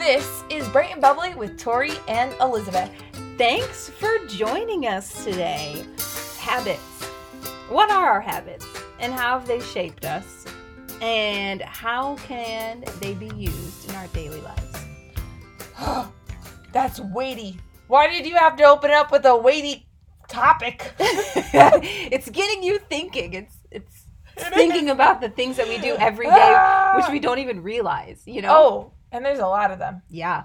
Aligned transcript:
This 0.00 0.44
is 0.48 0.66
Bright 0.70 0.92
and 0.92 1.02
Bubbly 1.02 1.34
with 1.34 1.58
Tori 1.58 1.92
and 2.08 2.34
Elizabeth. 2.40 2.90
Thanks 3.36 3.90
for 3.90 4.10
joining 4.28 4.86
us 4.86 5.24
today. 5.24 5.84
Habits. 6.38 6.80
What 7.68 7.90
are 7.90 8.08
our 8.08 8.20
habits 8.22 8.64
and 8.98 9.12
how 9.12 9.38
have 9.38 9.46
they 9.46 9.60
shaped 9.60 10.06
us? 10.06 10.46
And 11.02 11.60
how 11.60 12.16
can 12.26 12.82
they 13.00 13.12
be 13.12 13.30
used 13.36 13.90
in 13.90 13.94
our 13.96 14.06
daily 14.06 14.40
lives? 14.40 14.78
That's 16.72 17.00
weighty. 17.00 17.58
Why 17.86 18.08
did 18.08 18.24
you 18.24 18.36
have 18.36 18.56
to 18.56 18.64
open 18.64 18.90
up 18.92 19.12
with 19.12 19.26
a 19.26 19.36
weighty 19.36 19.86
topic? 20.28 20.94
it's 20.98 22.30
getting 22.30 22.62
you 22.62 22.78
thinking. 22.78 23.34
It's 23.34 23.54
it's 23.70 24.06
thinking 24.54 24.88
about 24.88 25.20
the 25.20 25.28
things 25.28 25.58
that 25.58 25.68
we 25.68 25.76
do 25.76 25.94
every 25.98 26.26
day, 26.26 26.32
ah. 26.56 26.94
which 26.96 27.10
we 27.10 27.18
don't 27.18 27.38
even 27.38 27.62
realize, 27.62 28.22
you 28.24 28.40
know? 28.40 28.48
Oh, 28.50 28.92
and 29.12 29.24
there's 29.24 29.38
a 29.38 29.46
lot 29.46 29.70
of 29.70 29.78
them. 29.78 30.02
Yeah. 30.08 30.44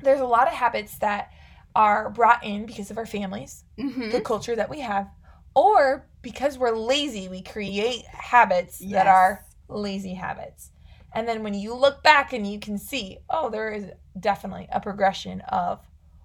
There's 0.00 0.20
a 0.20 0.24
lot 0.26 0.46
of 0.48 0.54
habits 0.54 0.98
that 0.98 1.30
are 1.74 2.10
brought 2.10 2.44
in 2.44 2.66
because 2.66 2.90
of 2.90 2.98
our 2.98 3.06
families, 3.06 3.64
Mm-hmm. 3.78 4.10
the 4.10 4.20
culture 4.20 4.56
that 4.56 4.70
we 4.70 4.80
have, 4.80 5.08
or 5.54 6.06
because 6.22 6.58
we're 6.58 6.76
lazy, 6.76 7.28
we 7.28 7.42
create 7.42 8.04
habits 8.06 8.78
that 8.90 9.06
are 9.06 9.44
lazy 9.68 10.14
habits. 10.14 10.70
And 11.12 11.26
then 11.28 11.42
when 11.42 11.54
you 11.54 11.74
look 11.74 12.02
back 12.02 12.32
and 12.32 12.46
you 12.46 12.58
can 12.60 12.78
see, 12.78 13.18
oh, 13.28 13.50
there 13.50 13.70
is 13.70 13.86
definitely 14.18 14.68
a 14.70 14.80
progression 14.80 15.40
of 15.42 15.80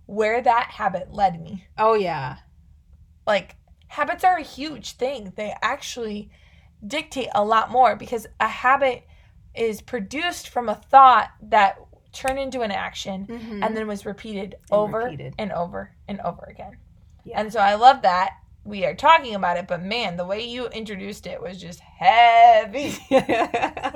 where 0.06 0.42
that 0.42 0.68
habit 0.72 1.12
led 1.14 1.42
me. 1.42 1.66
Oh, 1.78 1.94
yeah. 1.96 2.38
like 3.26 3.56
habits 3.88 4.24
are 4.24 4.38
a 4.38 4.42
huge 4.44 4.94
thing 4.94 5.32
they 5.36 5.54
actually 5.62 6.30
dictate 6.86 7.30
a 7.34 7.44
lot 7.44 7.72
more 7.72 7.96
because 7.96 8.28
a 8.40 8.48
habit 8.48 9.06
is 9.58 9.82
produced 9.82 10.50
from 10.50 10.70
a 10.70 10.76
thought 10.76 11.30
that 11.42 11.80
turned 12.12 12.40
into 12.40 12.62
an 12.62 12.72
action 12.72 13.26
Mhm. 13.28 13.66
and 13.66 13.76
then 13.76 13.88
was 13.88 14.06
repeated 14.06 14.56
And 14.72 14.80
over 14.80 15.00
repeated. 15.00 15.36
and 15.38 15.52
over 15.52 15.92
and 16.08 16.22
over 16.22 16.46
again 16.50 16.78
Yeah. 17.24 17.40
and 17.40 17.52
so 17.52 17.60
i 17.60 17.76
love 17.76 18.02
that 18.04 18.32
we 18.64 18.86
are 18.86 18.96
talking 18.96 19.36
about 19.36 19.58
it 19.58 19.68
but 19.68 19.82
man 19.84 20.16
the 20.18 20.26
way 20.26 20.46
you 20.46 20.68
introduced 20.68 21.28
it 21.28 21.42
was 21.42 21.60
just 21.60 21.80
heavy 21.82 22.94
yes 23.10 23.94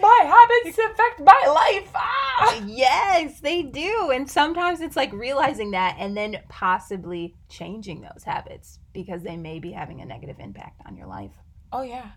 my 0.00 0.20
habits 0.24 0.78
affect 0.78 1.20
my 1.20 1.44
life 1.46 1.90
ah! 1.94 2.62
yes, 2.66 3.40
they 3.40 3.62
do. 3.62 4.10
And 4.14 4.28
sometimes 4.30 4.80
it's 4.80 4.96
like 4.96 5.12
realizing 5.12 5.72
that 5.72 5.96
and 5.98 6.16
then 6.16 6.38
possibly 6.48 7.34
changing 7.50 8.00
those 8.00 8.24
habits 8.24 8.78
because 8.94 9.22
they 9.22 9.36
may 9.36 9.58
be 9.58 9.72
having 9.72 10.00
a 10.00 10.06
negative 10.06 10.36
impact 10.40 10.80
on 10.86 10.96
your 10.96 11.06
life. 11.06 11.32
Oh 11.72 11.82
yeah. 11.82 12.10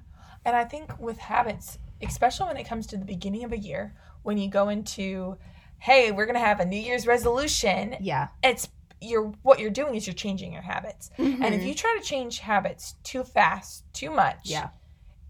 And 0.46 0.56
I 0.56 0.64
think 0.66 0.98
with 1.00 1.18
habits, 1.18 1.78
especially 2.04 2.48
when 2.48 2.58
it 2.58 2.68
comes 2.68 2.88
to 2.88 2.98
the 2.98 3.06
beginning 3.06 3.44
of 3.44 3.52
a 3.52 3.58
year, 3.58 3.96
when 4.24 4.38
you 4.38 4.50
go 4.50 4.70
into, 4.70 5.38
hey, 5.80 6.12
we're 6.12 6.26
gonna 6.26 6.40
have 6.40 6.60
a 6.60 6.66
New 6.66 6.78
Year's 6.80 7.06
resolution, 7.08 7.96
Yeah. 8.00 8.30
it's 8.44 8.70
you're 9.02 9.34
what 9.42 9.60
you're 9.60 9.70
doing 9.70 9.96
is 9.96 10.08
you're 10.08 10.14
changing 10.14 10.54
your 10.54 10.62
habits. 10.62 11.12
And 11.18 11.44
if 11.54 11.62
Mhm. 11.62 11.68
you 11.68 11.76
try 11.76 11.98
to 12.00 12.06
change 12.06 12.40
habits 12.40 12.96
too 13.04 13.26
fast, 13.26 13.84
too 13.94 14.10
much, 14.10 14.40
Yeah. 14.46 14.70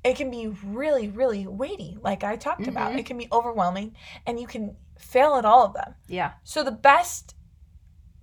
it 0.03 0.15
can 0.15 0.29
be 0.29 0.47
really, 0.47 1.07
really 1.07 1.47
weighty, 1.47 1.97
like 2.01 2.23
I 2.23 2.35
talked 2.35 2.67
about. 2.67 2.91
Mhm. 2.91 2.99
It 2.99 3.05
can 3.07 3.17
be 3.17 3.27
overwhelming 3.31 3.95
and 4.27 4.39
you 4.39 4.45
can 4.45 4.77
fail 4.99 5.35
at 5.37 5.45
all 5.45 5.65
of 5.65 5.73
them. 5.73 5.95
Yeah. 6.07 6.33
So 6.43 6.61
the 6.63 6.71
best 6.71 7.33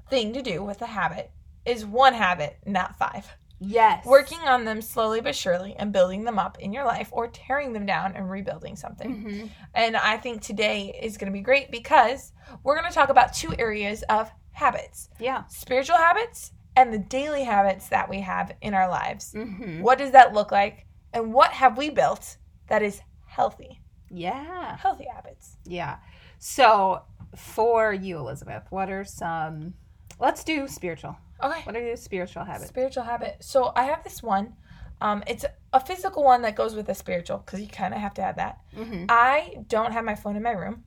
thing 0.09 0.33
to 0.35 0.43
do 0.43 0.63
with 0.63 0.81
a 0.83 0.87
habit 0.87 1.33
is 1.65 1.85
one 1.85 2.15
habit, 2.15 2.59
not 2.65 2.95
five 2.97 3.37
Yes. 3.61 4.07
working 4.07 4.39
on 4.41 4.65
them 4.65 4.81
slowly 4.81 5.21
but 5.21 5.37
surely 5.37 5.75
and 5.77 5.93
building 5.93 6.25
them 6.25 6.39
up 6.39 6.59
in 6.59 6.73
your 6.73 6.85
life 6.85 7.11
or 7.13 7.29
tearing 7.29 7.73
them 7.75 7.85
down 7.87 8.17
and 8.17 8.31
rebuilding 8.31 8.75
something. 8.77 9.23
Mhm. 9.25 9.51
And 9.75 9.97
I 9.97 10.17
think 10.17 10.41
today 10.43 10.99
is 11.03 11.19
going 11.19 11.31
to 11.31 11.37
be 11.37 11.43
great 11.43 11.71
because 11.71 12.33
we're 12.63 12.75
going 12.79 12.89
to 12.89 12.95
talk 12.95 13.11
about 13.11 13.35
two 13.35 13.55
areas 13.59 14.03
of 14.05 14.31
habits 14.53 15.11
Yeah. 15.19 15.45
spiritual 15.49 15.97
habits 15.99 16.53
and 16.75 16.93
the 16.93 16.99
daily 16.99 17.45
habits 17.45 17.89
that 17.89 18.09
we 18.09 18.21
have 18.23 18.53
in 18.63 18.73
our 18.75 18.89
lives. 18.89 19.33
hmm 19.33 19.83
What 19.83 19.99
does 19.99 20.13
that 20.13 20.33
look 20.33 20.51
like? 20.51 20.87
And 21.13 21.35
what 21.35 21.51
have 21.53 21.77
we 21.77 21.91
built 21.91 22.39
that 22.69 22.83
is 22.83 23.03
healthy? 23.27 23.83
Yeah. 24.09 24.77
Healthy 24.79 25.07
habits. 25.13 25.57
Yeah. 25.65 25.99
So 26.39 27.03
for 27.37 27.93
you, 27.93 28.17
Elizabeth, 28.19 28.65
what 28.71 28.91
are 28.91 29.05
some 29.05 29.75
let's 30.19 30.45
do 30.45 30.67
spiritual. 30.67 31.17
Okay. 31.43 31.61
What 31.65 31.77
are 31.77 31.81
your 31.81 31.97
spiritual 31.97 32.45
habits? 32.45 32.69
Spiritual 32.69 33.05
habit. 33.05 33.37
So 33.41 33.73
I 33.75 33.85
have 33.85 34.05
this 34.05 34.23
one. 34.23 34.55
Um, 35.01 35.23
it's 35.27 35.45
a 35.73 35.81
physical 35.81 36.23
one 36.23 36.43
that 36.43 36.57
goes 36.57 36.75
with 36.75 36.89
a 36.89 36.95
spiritual 36.95 37.39
because 37.39 37.61
you 37.61 37.69
kind 37.69 37.95
of 37.95 38.01
have 38.01 38.15
to 38.15 38.23
have 38.23 38.37
that. 38.37 38.59
hmm 38.75 39.05
I 39.09 39.57
don't 39.69 39.93
have 39.93 40.05
my 40.05 40.15
phone 40.15 40.37
in 40.37 40.43
my 40.43 40.51
room. 40.51 40.85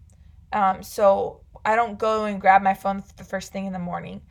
Um, 0.51 0.83
so 0.83 1.41
I 1.65 1.75
don't 1.75 1.97
go 1.97 2.25
and 2.25 2.39
grab 2.39 2.61
my 2.61 2.73
phone 2.75 3.03
the 3.17 3.23
first 3.23 3.51
thing 3.51 3.65
in 3.65 3.73
the 3.73 3.79
morning. 3.79 4.21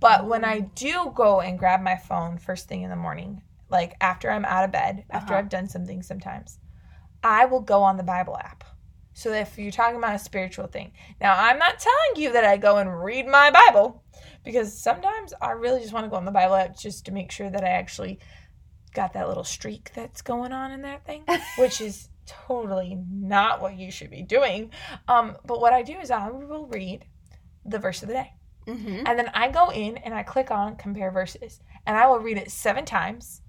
But 0.00 0.26
when 0.26 0.44
I 0.44 0.60
do 0.60 1.12
go 1.14 1.40
and 1.40 1.58
grab 1.58 1.80
my 1.80 1.96
phone 1.96 2.38
first 2.38 2.68
thing 2.68 2.82
in 2.82 2.90
the 2.90 2.96
morning, 2.96 3.42
like 3.70 3.94
after 4.00 4.30
I'm 4.30 4.44
out 4.44 4.64
of 4.64 4.72
bed, 4.72 5.04
after 5.10 5.34
Uh-huh. 5.34 5.40
I've 5.40 5.48
done 5.48 5.68
something 5.68 6.02
sometimes, 6.02 6.58
I 7.22 7.46
will 7.46 7.60
go 7.60 7.82
on 7.82 7.96
the 7.96 8.02
Bible 8.02 8.36
app. 8.36 8.64
So 9.14 9.32
if 9.32 9.58
you're 9.58 9.72
talking 9.72 9.96
about 9.96 10.14
a 10.14 10.18
spiritual 10.18 10.66
thing. 10.66 10.92
Now, 11.20 11.34
I'm 11.36 11.58
not 11.58 11.78
telling 11.78 12.22
you 12.22 12.32
that 12.32 12.44
I 12.44 12.56
go 12.56 12.76
and 12.76 13.02
read 13.02 13.26
my 13.26 13.50
Bible 13.50 14.02
because 14.44 14.76
sometimes 14.80 15.32
I 15.40 15.50
really 15.50 15.80
just 15.80 15.92
want 15.92 16.06
to 16.06 16.10
go 16.10 16.16
on 16.16 16.24
the 16.24 16.30
Bible 16.30 16.54
app 16.54 16.76
just 16.76 17.06
to 17.06 17.12
make 17.12 17.30
sure 17.30 17.50
that 17.50 17.64
I 17.64 17.68
actually 17.68 18.18
got 18.94 19.12
that 19.12 19.28
little 19.28 19.44
streak 19.44 19.92
that's 19.94 20.22
going 20.22 20.52
on 20.52 20.72
in 20.72 20.82
that 20.82 21.04
thing, 21.04 21.24
which 21.58 21.80
is 21.80 22.08
totally 22.26 22.98
not 23.10 23.60
what 23.60 23.76
you 23.76 23.90
should 23.90 24.10
be 24.10 24.22
doing. 24.22 24.70
Um, 25.06 25.36
but 25.44 25.60
what 25.60 25.72
I 25.72 25.82
do 25.82 25.98
is 25.98 26.10
I 26.10 26.30
will 26.30 26.66
read 26.66 27.04
the 27.64 27.78
verse 27.78 28.02
of 28.02 28.08
the 28.08 28.14
day. 28.14 28.32
hmm 28.66 29.02
And 29.06 29.18
then 29.18 29.30
I 29.34 29.50
go 29.50 29.70
in 29.70 29.96
and 29.98 30.14
I 30.14 30.22
click 30.22 30.50
on 30.50 30.76
compare 30.76 31.10
verses. 31.10 31.60
And 31.86 31.96
I 31.96 32.06
will 32.06 32.18
read 32.20 32.36
it 32.36 32.50
seven 32.50 32.84
times. 32.84 33.42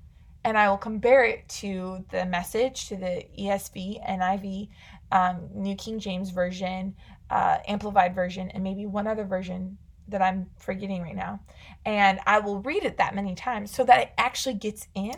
And 0.46 0.58
I 0.58 0.70
will 0.70 0.78
compare 0.78 1.26
it 1.26 1.50
to 1.50 2.06
the 2.12 2.26
message, 2.26 2.88
to 2.88 2.96
the 2.96 3.26
ESV, 3.38 4.06
NIV, 4.08 4.70
um, 5.12 5.50
New 5.54 5.76
King 5.76 6.00
James 6.00 6.30
Version, 6.30 6.96
uh, 7.30 7.58
Amplified 7.68 8.16
Version, 8.16 8.50
and 8.52 8.64
maybe 8.64 8.86
one 8.86 9.06
other 9.06 9.26
version 9.26 9.78
that 10.10 10.22
I'm 10.22 10.50
forgetting 10.58 11.02
right 11.02 11.16
now. 11.16 11.40
And 11.86 12.20
I 12.26 12.40
will 12.40 12.60
read 12.60 12.84
it 12.84 12.98
that 12.98 13.16
many 13.16 13.36
times 13.36 13.72
so 13.72 13.84
that 13.86 14.00
it 14.02 14.12
actually 14.18 14.56
gets 14.56 14.88
in. 14.94 15.14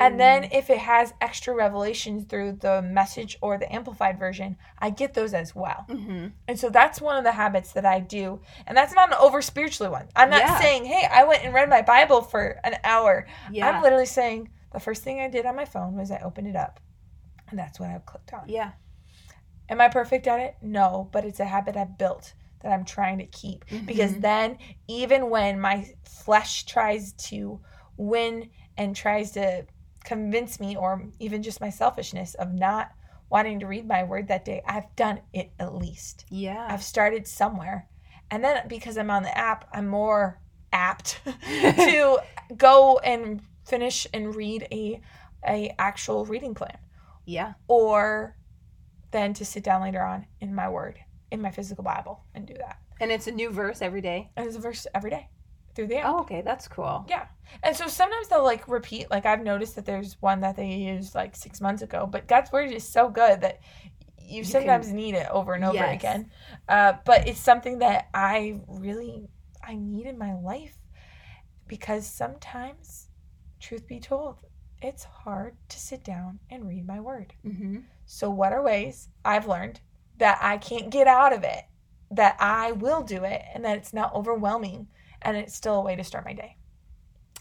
And 0.00 0.18
then 0.18 0.44
if 0.52 0.68
it 0.68 0.78
has 0.78 1.14
extra 1.20 1.54
revelations 1.54 2.24
through 2.24 2.52
the 2.60 2.82
message 2.82 3.38
or 3.40 3.56
the 3.58 3.72
amplified 3.72 4.18
version, 4.18 4.56
I 4.78 4.90
get 4.90 5.14
those 5.14 5.32
as 5.34 5.54
well. 5.54 5.84
hmm 5.88 6.28
And 6.48 6.58
so 6.58 6.70
that's 6.70 7.00
one 7.00 7.16
of 7.16 7.24
the 7.24 7.32
habits 7.32 7.72
that 7.72 7.86
I 7.86 8.00
do. 8.00 8.40
And 8.66 8.76
that's 8.76 8.94
not 8.94 9.10
an 9.10 9.18
over 9.20 9.40
spiritually 9.42 9.90
one. 9.90 10.08
I'm 10.16 10.30
not 10.30 10.40
Yeah. 10.40 10.58
saying, 10.58 10.84
hey, 10.86 11.06
I 11.10 11.24
went 11.24 11.44
and 11.44 11.54
read 11.54 11.68
my 11.68 11.82
Bible 11.82 12.22
for 12.22 12.58
an 12.64 12.76
hour. 12.84 13.26
yeah. 13.50 13.68
I'm 13.68 13.82
literally 13.82 14.06
saying 14.06 14.48
the 14.72 14.80
first 14.80 15.02
thing 15.02 15.20
I 15.20 15.28
did 15.28 15.46
on 15.46 15.54
my 15.56 15.64
phone 15.66 15.96
was 15.96 16.10
I 16.10 16.18
opened 16.20 16.48
it 16.48 16.56
up. 16.56 16.80
And 17.48 17.58
that's 17.58 17.78
what 17.78 17.90
I 17.90 17.98
clicked 18.04 18.32
on. 18.32 18.48
yeah. 18.48 18.72
Am 19.68 19.80
I 19.80 19.88
perfect 19.88 20.26
at 20.26 20.40
it? 20.40 20.56
No, 20.60 21.08
but 21.12 21.24
it's 21.24 21.40
a 21.40 21.44
habit 21.46 21.76
I've 21.76 21.96
built 21.96 22.34
that 22.62 22.72
I'm 22.72 22.84
trying 22.84 23.18
to 23.18 23.26
keep. 23.26 23.64
Because 23.86 24.12
Mhm. 24.12 24.20
then, 24.20 24.58
even 24.88 25.30
when 25.30 25.60
my 25.60 25.86
flesh 26.04 26.64
tries 26.64 27.12
to 27.14 27.60
win 27.96 28.50
and 28.76 28.94
tries 28.96 29.32
to 29.32 29.66
convince 30.04 30.58
me, 30.58 30.76
or 30.76 31.04
even 31.18 31.42
just 31.42 31.60
my 31.60 31.70
selfishness 31.70 32.34
of 32.34 32.52
not 32.52 32.90
wanting 33.30 33.60
to 33.60 33.66
read 33.66 33.86
my 33.86 34.02
word 34.04 34.28
that 34.28 34.44
day, 34.44 34.62
I've 34.66 34.94
done 34.96 35.20
it 35.32 35.52
at 35.58 35.74
least. 35.74 36.24
Yeah. 36.30 36.66
I've 36.68 36.82
started 36.82 37.26
somewhere. 37.26 37.88
And 38.30 38.42
then 38.44 38.66
because 38.68 38.96
I'm 38.96 39.10
on 39.10 39.22
the 39.22 39.36
app, 39.36 39.68
I'm 39.72 39.86
more 39.88 40.40
apt 40.72 41.20
to 41.44 42.18
go 42.56 42.98
and 42.98 43.42
finish 43.64 44.06
and 44.12 44.34
read 44.34 44.66
a 44.72 45.00
a 45.46 45.74
actual 45.78 46.24
reading 46.24 46.54
plan 46.54 46.78
yeah. 47.24 47.54
or 47.66 48.36
then 49.10 49.34
to 49.34 49.44
sit 49.44 49.64
down 49.64 49.82
later 49.82 50.02
on 50.02 50.24
in 50.40 50.54
my 50.54 50.68
word 50.68 50.98
in 51.32 51.40
my 51.42 51.50
physical 51.50 51.82
bible 51.82 52.24
and 52.34 52.46
do 52.46 52.54
that 52.54 52.76
And 53.00 53.10
it's 53.10 53.26
a 53.26 53.32
new 53.32 53.50
verse 53.50 53.82
every 53.82 54.00
day. 54.00 54.30
and 54.36 54.46
it's 54.46 54.56
a 54.56 54.60
verse 54.60 54.86
every 54.94 55.10
day 55.10 55.28
through 55.74 55.86
the 55.88 55.96
app 55.96 56.06
Oh, 56.14 56.20
okay. 56.20 56.42
That's 56.42 56.68
cool. 56.68 57.04
yeah 57.08 57.26
and 57.64 57.74
so 57.74 57.86
sometimes 57.88 58.28
they'll 58.28 58.44
like 58.44 58.68
repeat 58.68 59.10
like 59.10 59.26
i've 59.26 59.42
noticed 59.42 59.74
that 59.76 59.86
there's 59.86 60.16
one 60.20 60.40
that 60.40 60.54
they 60.56 60.68
used 60.68 61.14
like 61.14 61.34
six 61.34 61.60
months 61.60 61.82
ago 61.82 62.06
but 62.10 62.28
god's 62.28 62.52
word 62.52 62.70
is 62.70 62.86
so 62.88 63.08
good 63.08 63.40
that 63.40 63.60
you, 64.24 64.38
You 64.38 64.44
sometimes 64.44 64.92
need 64.92 65.14
it 65.14 65.26
over 65.30 65.54
and 65.54 65.64
over 65.64 65.74
Yes. 65.74 66.00
again 66.00 66.30
uh, 66.68 66.92
but 67.04 67.26
it's 67.26 67.40
something 67.40 67.78
that 67.80 68.08
i 68.14 68.60
really 68.68 69.24
i 69.64 69.74
need 69.74 70.06
in 70.06 70.16
my 70.18 70.34
life 70.34 70.76
because 71.68 72.06
sometimes 72.06 73.08
truth 73.60 73.86
be 73.88 74.00
told 74.00 74.36
it's 74.80 75.04
hard 75.04 75.56
to 75.68 75.78
sit 75.78 76.04
down 76.04 76.38
and 76.50 76.66
read 76.68 76.86
my 76.86 77.00
word 77.00 77.32
hmm 77.42 77.78
so, 78.04 78.28
what 78.28 78.52
are 78.52 78.62
ways 78.62 79.08
I've 79.24 79.46
learned 79.46 79.80
that 80.18 80.38
I 80.40 80.58
can't 80.58 80.90
get 80.90 81.06
out 81.06 81.32
of 81.32 81.44
it, 81.44 81.64
that 82.10 82.36
I 82.40 82.72
will 82.72 83.02
do 83.02 83.24
it, 83.24 83.42
and 83.54 83.64
that 83.64 83.76
it's 83.76 83.92
not 83.92 84.14
overwhelming, 84.14 84.88
and 85.22 85.36
it's 85.36 85.54
still 85.54 85.76
a 85.76 85.80
way 85.82 85.96
to 85.96 86.04
start 86.04 86.24
my 86.24 86.32
day? 86.32 86.56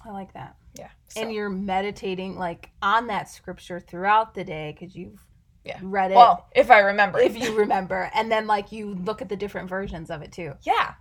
I 0.05 0.09
like 0.11 0.33
that. 0.33 0.55
Yeah. 0.77 0.89
So, 1.09 1.21
And 1.21 1.33
you're 1.33 1.49
meditating 1.49 2.37
like 2.37 2.69
on 2.81 3.07
that 3.07 3.29
scripture 3.29 3.79
throughout 3.79 4.33
the 4.33 4.43
day 4.43 4.71
because 4.77 4.95
you've 4.95 5.19
Yeah. 5.63 5.77
read 5.83 6.11
it 6.11 6.15
Well, 6.15 6.47
if 6.55 6.71
I 6.71 6.79
remember. 6.79 7.19
if 7.19 7.37
you 7.37 7.55
remember, 7.55 8.09
and 8.15 8.31
then 8.31 8.47
like 8.47 8.71
you 8.71 8.95
look 8.95 9.21
at 9.21 9.29
the 9.29 9.35
different 9.35 9.69
versions 9.69 10.09
of 10.09 10.21
it 10.21 10.31
too. 10.31 10.53
Yeah. 10.61 10.93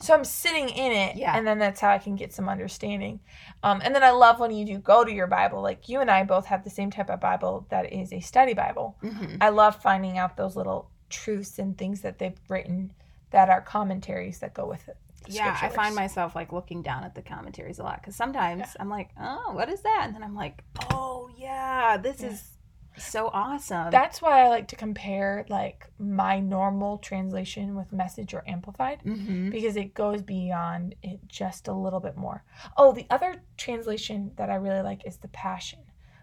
So 0.00 0.14
I'm 0.14 0.24
sitting 0.24 0.70
in 0.70 0.92
it, 0.92 1.16
Yeah. 1.16 1.36
and 1.36 1.46
then 1.46 1.58
that's 1.58 1.78
how 1.80 1.90
I 1.90 1.98
can 1.98 2.16
get 2.16 2.32
some 2.32 2.48
understanding. 2.48 3.20
Um, 3.62 3.82
and 3.84 3.94
then 3.94 4.02
I 4.02 4.10
love 4.10 4.40
when 4.40 4.50
you 4.50 4.64
do 4.64 4.78
go 4.78 5.04
to 5.04 5.12
your 5.12 5.26
Bible. 5.26 5.60
Like 5.60 5.88
you 5.90 6.00
and 6.00 6.10
I 6.10 6.24
both 6.24 6.46
have 6.46 6.64
the 6.64 6.70
same 6.70 6.90
type 6.90 7.10
of 7.10 7.20
Bible 7.20 7.66
that 7.68 7.92
is 7.92 8.10
a 8.12 8.20
study 8.20 8.54
Bible. 8.54 8.96
Mm-hmm. 9.02 9.36
I 9.42 9.50
love 9.50 9.76
finding 9.82 10.16
out 10.16 10.36
those 10.38 10.56
little 10.56 10.90
truths 11.10 11.58
and 11.58 11.76
things 11.76 12.00
that 12.02 12.18
they've 12.18 12.40
written 12.48 12.92
that 13.30 13.48
are 13.50 13.60
commentaries 13.60 14.38
that 14.40 14.54
go 14.54 14.66
with 14.66 14.88
it. 14.88 14.96
Yeah, 15.28 15.56
I 15.60 15.68
find 15.68 15.94
myself 15.94 16.34
like 16.34 16.52
looking 16.52 16.80
down 16.82 17.04
at 17.04 17.14
the 17.14 17.22
commentaries 17.22 17.78
a 17.78 17.82
lot 17.82 18.00
because 18.00 18.16
sometimes 18.16 18.76
I'm 18.80 18.88
like, 18.88 19.10
oh, 19.20 19.52
what 19.52 19.68
is 19.68 19.82
that? 19.82 20.04
And 20.06 20.14
then 20.14 20.22
I'm 20.22 20.34
like, 20.34 20.64
oh 20.90 21.28
yeah, 21.36 21.98
this 21.98 22.20
Yeah. 22.22 22.30
is 22.30 22.50
so 22.96 23.28
awesome. 23.32 23.90
That's 23.90 24.20
why 24.20 24.42
I 24.44 24.48
like 24.48 24.68
to 24.68 24.76
compare 24.76 25.44
like 25.48 25.88
my 25.98 26.40
normal 26.40 26.98
translation 26.98 27.76
with 27.76 27.92
message 27.92 28.34
or 28.34 28.42
amplified 28.46 29.00
mm-hmm. 29.04 29.50
because 29.50 29.76
it 29.76 29.94
goes 29.94 30.22
beyond 30.22 30.94
it 31.02 31.20
just 31.28 31.68
a 31.68 31.72
little 31.72 32.00
bit 32.00 32.16
more. 32.16 32.42
Oh, 32.76 32.92
the 32.92 33.06
other 33.10 33.42
translation 33.56 34.32
that 34.36 34.50
I 34.50 34.56
really 34.56 34.82
like 34.82 35.06
is 35.06 35.18
the 35.18 35.28
Passion. 35.28 35.80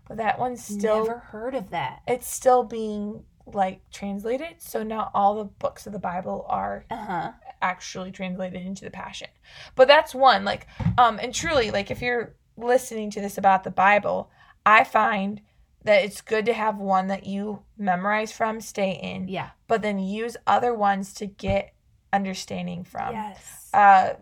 But 0.08 0.18
that 0.18 0.40
one's 0.40 0.64
still 0.64 1.06
never 1.06 1.20
heard 1.20 1.54
of 1.54 1.70
that. 1.72 2.02
it's 2.08 2.28
still 2.28 2.64
being 2.64 3.24
like 3.54 3.82
translated, 3.92 4.56
so 4.62 4.84
not 4.84 5.12
all 5.14 5.36
the 5.36 5.46
books 5.46 5.88
of 5.88 5.94
the 5.94 6.00
Bible 6.00 6.46
are 6.50 6.86
Uh 6.90 6.96
huh. 6.98 7.32
actually 7.62 8.12
translated 8.12 8.66
into 8.66 8.84
the 8.86 8.92
Passion. 8.92 9.30
But 9.76 9.88
that's 9.88 10.14
one 10.14 10.44
like 10.46 10.68
um 10.98 11.20
and 11.22 11.34
truly 11.34 11.72
like 11.72 11.90
if 11.92 12.02
you're 12.02 12.36
listening 12.58 13.10
to 13.12 13.22
this 13.22 13.38
about 13.38 13.64
the 13.64 13.72
Bible, 13.72 14.30
I 14.66 14.84
find 14.84 15.42
that 15.84 16.04
it's 16.04 16.20
good 16.22 16.46
to 16.48 16.54
have 16.54 16.78
one 16.78 17.08
that 17.08 17.26
you 17.26 17.62
memorize 17.78 18.32
from, 18.34 18.60
stay 18.60 18.92
in, 19.02 19.28
Yeah. 19.30 19.52
but 19.68 19.82
then 19.82 20.00
use 20.00 20.36
other 20.46 20.74
ones 20.74 21.14
to 21.16 21.26
get 21.28 21.74
understanding 22.12 22.84
from. 22.84 23.14
yes. 23.14 23.70
Uh, 23.74 24.14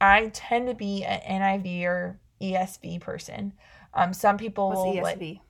I 0.00 0.30
tend 0.32 0.68
to 0.68 0.74
be 0.74 1.04
an 1.04 1.20
NIV 1.40 1.84
or 1.84 2.20
ESV 2.40 3.00
person. 3.00 3.52
Um, 3.94 4.12
some 4.14 4.36
people 4.38 4.68
What's 4.70 4.78
will 4.80 4.94
ESV? 4.94 5.02
like 5.02 5.40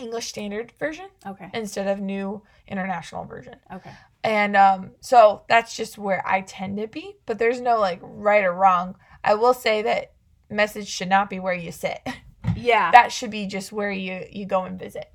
English 0.00 0.28
Standard 0.28 0.72
Version 0.78 1.06
okay. 1.26 1.50
instead 1.54 1.86
of 1.86 2.00
New 2.00 2.42
International 2.66 3.24
Version, 3.24 3.56
Okay. 3.72 3.90
and 4.24 4.56
um, 4.56 4.92
so 5.00 5.42
that's 5.48 5.76
just 5.76 5.98
where 5.98 6.22
I 6.26 6.42
tend 6.42 6.76
to 6.78 6.86
be. 6.86 7.16
But 7.26 7.38
there's 7.38 7.60
no 7.60 7.78
like 7.78 8.00
right 8.02 8.44
or 8.44 8.52
wrong. 8.52 8.96
I 9.24 9.34
will 9.34 9.54
say 9.54 9.82
that 9.82 10.12
message 10.50 10.88
should 10.88 11.08
not 11.08 11.28
be 11.30 11.40
where 11.40 11.54
you 11.54 11.72
sit. 11.72 12.00
Yeah. 12.56 12.90
that 12.90 13.12
should 13.12 13.30
be 13.30 13.46
just 13.46 13.70
where 13.70 13.90
you 13.92 14.24
you 14.32 14.44
go 14.44 14.64
and 14.64 14.78
visit. 14.78 15.06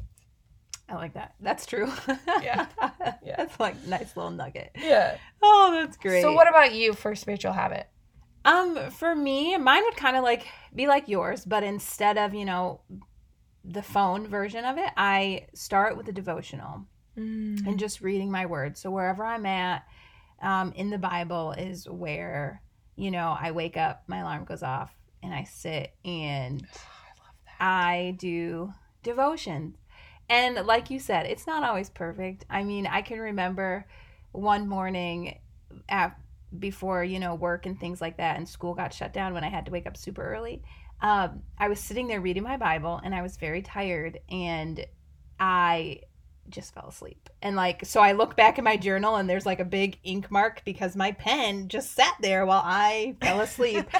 I 0.88 0.96
like 0.96 1.14
that. 1.16 1.34
That's 1.42 1.66
true. 1.66 1.92
Yeah. 2.42 2.68
Yeah. 3.26 3.36
That's 3.38 3.60
like 3.60 3.86
nice 3.88 4.16
little 4.16 4.32
nugget. 4.32 4.72
Yeah. 4.78 5.18
Oh, 5.42 5.72
that's 5.74 5.98
great. 5.98 6.22
So 6.22 6.34
what 6.34 6.48
about 6.48 6.74
you 6.74 6.94
for 6.94 7.16
spiritual 7.16 7.54
habit? 7.54 7.88
Um, 8.46 8.92
for 8.92 9.16
me, 9.16 9.58
mine 9.58 9.84
would 9.84 9.96
kind 9.96 10.18
of 10.18 10.24
like 10.24 10.46
be 10.76 10.88
like 10.88 11.08
yours, 11.08 11.46
but 11.46 11.64
instead 11.64 12.18
of 12.18 12.34
you 12.34 12.46
know 12.46 12.82
the 13.63 13.83
phone 13.83 14.27
version 14.27 14.65
of 14.65 14.77
it, 14.77 14.89
I 14.98 15.48
start 15.54 15.98
with 15.98 16.07
a 16.07 16.13
devotional 16.13 16.86
Mm. 17.18 17.68
and 17.68 17.77
just 17.77 18.01
reading 18.01 18.31
my 18.31 18.48
words. 18.48 18.81
So 18.81 18.89
wherever 18.89 19.24
I'm 19.24 19.45
at 19.45 19.86
um, 20.42 20.74
in 20.75 20.89
the 20.89 20.98
Bible 20.98 21.51
is 21.51 21.88
where 21.88 22.63
you 22.95 23.12
know 23.12 23.38
I 23.39 23.51
wake 23.51 23.77
up, 23.77 24.01
my 24.07 24.18
alarm 24.19 24.45
goes 24.45 24.63
off, 24.63 24.92
and 25.21 25.31
I 25.31 25.44
sit 25.44 25.94
and 26.04 26.65
I 27.60 28.15
do 28.18 28.74
devotion. 29.04 29.77
And 30.27 30.65
like 30.65 30.89
you 30.89 31.00
said, 31.00 31.27
it's 31.27 31.45
not 31.45 31.63
always 31.63 31.89
perfect. 31.89 32.45
I 32.50 32.63
mean, 32.63 32.88
I 32.88 33.04
can 33.04 33.19
remember 33.19 33.86
one 34.31 34.68
morning 34.68 35.38
at, 35.88 36.18
before, 36.57 37.04
you 37.04 37.19
know, 37.19 37.36
work 37.36 37.65
and 37.68 37.80
things 37.80 38.01
like 38.01 38.18
that, 38.18 38.38
and 38.38 38.50
school 38.50 38.74
got 38.74 38.94
shut 38.94 39.13
down 39.13 39.33
when 39.36 39.44
I 39.44 39.50
had 39.50 39.65
to 39.65 39.71
wake 39.71 39.86
up 39.86 39.98
super 39.98 40.24
early. 40.24 40.63
Um, 41.04 41.44
I 41.58 41.68
was 41.68 41.82
sitting 41.82 42.08
there 42.08 42.22
reading 42.22 42.44
my 42.44 42.56
Bible 42.56 43.00
and 43.04 43.14
I 43.14 43.22
was 43.22 43.36
very 43.36 43.62
tired 43.62 44.20
and 44.30 44.86
I 45.38 46.00
just 46.50 46.74
fell 46.74 46.88
asleep. 46.88 47.30
And 47.42 47.58
like, 47.58 47.86
so 47.86 48.00
I 48.00 48.14
look 48.14 48.38
back 48.38 48.58
in 48.58 48.64
my 48.64 48.78
journal 48.78 49.18
and 49.18 49.30
there's 49.30 49.46
like 49.46 49.60
a 49.60 49.66
big 49.66 50.00
ink 50.04 50.32
mark 50.32 50.62
because 50.64 50.96
my 50.96 51.12
pen 51.12 51.68
just 51.68 51.94
sat 51.94 52.14
there 52.22 52.46
while 52.46 52.62
I 52.64 53.18
fell 53.22 53.42
asleep. 53.42 53.86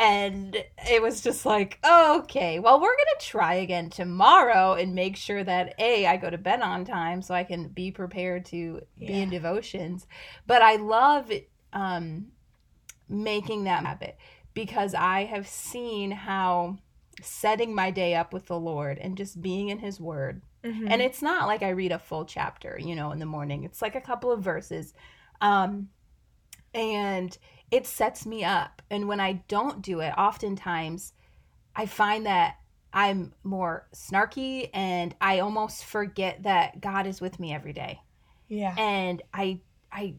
And 0.00 0.56
it 0.88 1.02
was 1.02 1.22
just 1.22 1.44
like 1.44 1.80
okay 1.84 2.60
well 2.60 2.80
we're 2.80 2.86
gonna 2.86 3.20
try 3.20 3.54
again 3.54 3.90
tomorrow 3.90 4.74
and 4.74 4.94
make 4.94 5.16
sure 5.16 5.42
that 5.42 5.74
a 5.80 6.06
i 6.06 6.16
go 6.16 6.30
to 6.30 6.38
bed 6.38 6.60
on 6.60 6.84
time 6.84 7.20
so 7.20 7.34
i 7.34 7.42
can 7.42 7.66
be 7.66 7.90
prepared 7.90 8.44
to 8.46 8.80
be 8.96 9.06
in 9.20 9.28
devotions. 9.28 10.06
But 10.46 10.62
i 10.62 10.76
love 10.76 11.32
um 11.72 12.28
making 13.08 13.64
that 13.64 13.84
habit 13.84 14.16
because 14.66 14.94
i 14.94 15.24
have 15.24 15.46
seen 15.48 16.10
how 16.10 16.76
setting 17.22 17.74
my 17.74 17.90
day 17.90 18.14
up 18.14 18.32
with 18.32 18.46
the 18.46 18.58
lord 18.58 18.98
and 18.98 19.16
just 19.16 19.40
being 19.42 19.68
in 19.68 19.78
his 19.78 20.00
word 20.00 20.42
Mhm. 20.64 20.90
and 20.90 21.00
it's 21.00 21.22
not 21.22 21.46
like 21.46 21.62
I 21.62 21.68
read 21.70 21.92
a 21.92 22.00
full 22.00 22.24
chapter, 22.24 22.76
you 22.82 22.96
know, 22.96 23.12
in 23.12 23.20
the 23.20 23.26
morning. 23.26 23.62
It's 23.62 23.80
like 23.80 23.94
a 23.94 24.00
couple 24.00 24.32
of 24.32 24.42
verses. 24.42 24.92
Um 25.40 25.88
and 26.74 27.38
it 27.70 27.86
sets 27.86 28.26
me 28.26 28.42
up. 28.44 28.82
And 28.90 29.06
when 29.06 29.20
I 29.20 29.44
don't 29.48 29.82
do 29.82 30.00
it, 30.00 30.12
oftentimes 30.18 31.12
I 31.76 31.86
find 31.86 32.26
that 32.26 32.56
I'm 32.92 33.34
more 33.44 33.86
snarky 33.94 34.68
and 34.74 35.14
I 35.20 35.38
almost 35.38 35.84
forget 35.84 36.42
that 36.42 36.80
God 36.80 37.06
is 37.06 37.20
with 37.20 37.38
me 37.38 37.54
every 37.54 37.72
day. 37.72 38.00
yeah. 38.48 38.74
And 38.76 39.22
I 39.32 39.60
I 39.92 40.16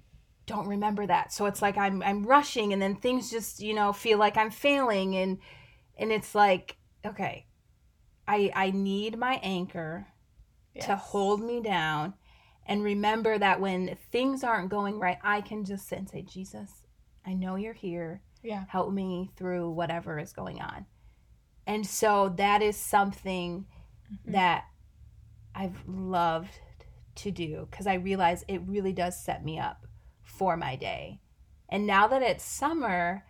don't 0.49 0.67
remember 0.67 1.05
that. 1.05 1.31
So 1.31 1.45
it's 1.45 1.61
like 1.61 1.77
I'm 1.77 2.01
I'm 2.01 2.23
rushing 2.25 2.73
and 2.73 2.81
then 2.81 2.95
things 2.95 3.29
just, 3.29 3.59
you 3.61 3.73
know, 3.75 3.93
feel 3.93 4.17
like 4.17 4.35
I'm 4.35 4.49
failing 4.49 5.15
and 5.15 5.37
and 5.95 6.11
it's 6.11 6.33
like, 6.33 6.75
okay, 7.05 7.45
I 8.27 8.51
I 8.55 8.71
need 8.71 9.17
my 9.17 9.39
anchor 9.43 10.07
to 10.81 10.95
hold 10.95 11.41
me 11.41 11.61
down 11.61 12.15
and 12.65 12.83
remember 12.83 13.37
that 13.37 13.59
when 13.61 13.95
things 14.11 14.43
aren't 14.43 14.69
going 14.69 14.99
right, 14.99 15.17
I 15.23 15.41
can 15.41 15.65
just 15.65 15.87
sit 15.87 15.99
and 15.99 16.09
say, 16.09 16.21
Jesus, 16.23 16.83
I 17.25 17.33
know 17.33 17.55
you're 17.55 17.73
here. 17.73 18.21
Yeah. 18.41 18.63
Help 18.69 18.91
me 18.91 19.29
through 19.35 19.69
whatever 19.71 20.17
is 20.17 20.33
going 20.33 20.61
on. 20.61 20.85
And 21.67 21.85
so 21.85 22.29
that 22.37 22.61
is 22.63 22.75
something 22.77 23.65
Mhm. 24.11 24.31
that 24.31 24.65
I've 25.53 25.87
loved 25.87 26.59
to 27.15 27.29
do 27.31 27.67
because 27.69 27.85
I 27.85 27.95
realize 27.95 28.45
it 28.47 28.61
really 28.65 28.93
does 28.93 29.21
set 29.21 29.43
me 29.43 29.59
up 29.59 29.85
for 30.39 30.55
my 30.55 30.77
day. 30.77 31.19
And 31.67 31.85
now 31.85 32.07
that 32.07 32.23
it's 32.23 32.43
summer, 32.43 33.25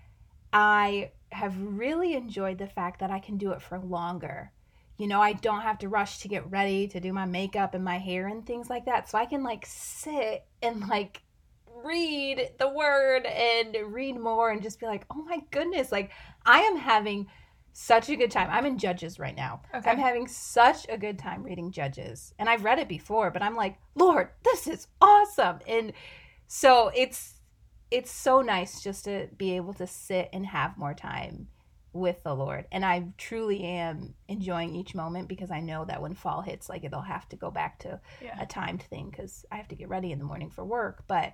I 0.54 1.12
have 1.32 1.60
really 1.60 2.14
enjoyed 2.14 2.60
the 2.60 2.68
fact 2.68 3.00
that 3.00 3.12
I 3.12 3.20
can 3.20 3.38
do 3.38 3.52
it 3.52 3.62
for 3.62 3.80
longer. 3.80 4.52
You 4.98 5.08
know, 5.08 5.20
I 5.20 5.34
don't 5.34 5.62
have 5.62 5.80
to 5.80 5.90
rush 5.90 6.20
to 6.20 6.28
get 6.28 6.50
ready 6.52 6.88
to 6.90 7.00
do 7.00 7.12
my 7.12 7.26
makeup 7.26 7.74
and 7.74 7.84
my 7.84 7.98
hair 7.98 8.28
and 8.28 8.46
things 8.46 8.70
like 8.70 8.86
that. 8.86 9.10
So 9.10 9.18
I 9.18 9.26
can 9.26 9.44
like 9.44 9.66
sit 9.66 10.46
and 10.62 10.88
like 10.88 11.24
read 11.84 12.52
the 12.60 12.70
word 12.70 13.26
and 13.26 13.76
read 13.92 14.18
more 14.18 14.52
and 14.52 14.62
just 14.62 14.80
be 14.80 14.86
like, 14.86 15.06
oh 15.12 15.24
my 15.24 15.40
goodness, 15.50 15.92
like 15.92 16.12
I 16.46 16.60
am 16.60 16.78
having 16.78 17.28
such 17.72 18.10
a 18.10 18.16
good 18.16 18.30
time. 18.30 18.50
I'm 18.52 18.66
in 18.66 18.78
Judges 18.78 19.20
right 19.20 19.36
now. 19.36 19.62
Okay. 19.74 19.90
I'm 19.90 19.98
having 19.98 20.28
such 20.28 20.86
a 20.90 20.98
good 20.98 21.18
time 21.18 21.44
reading 21.44 21.72
Judges. 21.72 22.34
And 22.38 22.50
I've 22.50 22.66
read 22.66 22.80
it 22.80 22.88
before, 22.88 23.32
but 23.32 23.42
I'm 23.42 23.56
like, 23.56 23.80
Lord, 23.96 24.30
this 24.44 24.68
is 24.68 24.88
awesome. 25.02 25.60
And 25.68 25.94
so 26.52 26.92
it's 26.96 27.36
it's 27.92 28.12
so 28.12 28.42
nice 28.42 28.82
just 28.82 29.06
to 29.06 29.28
be 29.38 29.56
able 29.56 29.74
to 29.76 29.86
sit 29.88 30.30
and 30.34 30.46
have 30.48 30.78
more 30.78 30.94
time 30.94 31.48
with 31.94 32.22
the 32.24 32.36
Lord. 32.36 32.66
And 32.72 32.84
I 32.84 33.08
truly 33.18 33.64
am 33.64 34.14
enjoying 34.28 34.76
each 34.76 34.94
moment 34.94 35.28
because 35.28 35.50
I 35.52 35.60
know 35.60 35.86
that 35.86 36.02
when 36.02 36.14
fall 36.14 36.42
hits, 36.42 36.70
like 36.70 36.84
it'll 36.84 37.02
have 37.02 37.28
to 37.30 37.36
go 37.36 37.50
back 37.52 37.80
to 37.80 38.00
Yeah. 38.22 38.40
a 38.42 38.46
timed 38.46 38.84
thing 38.84 39.10
because 39.10 39.46
I 39.52 39.58
have 39.58 39.68
to 39.70 39.76
get 39.76 39.90
ready 39.90 40.12
in 40.12 40.20
the 40.20 40.26
morning 40.26 40.50
for 40.50 40.66
work. 40.66 41.04
But 41.08 41.34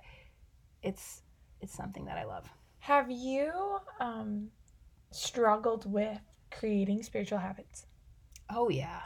it's 0.82 1.22
it's 1.60 1.74
something 1.74 2.04
that 2.06 2.18
I 2.18 2.24
love. 2.24 2.48
Have 2.80 3.10
you 3.10 3.78
um, 4.00 4.48
struggled 5.10 5.90
with 5.90 6.20
creating 6.50 7.02
spiritual 7.02 7.38
habits? 7.38 7.86
Oh 8.50 8.68
yeah. 8.68 9.00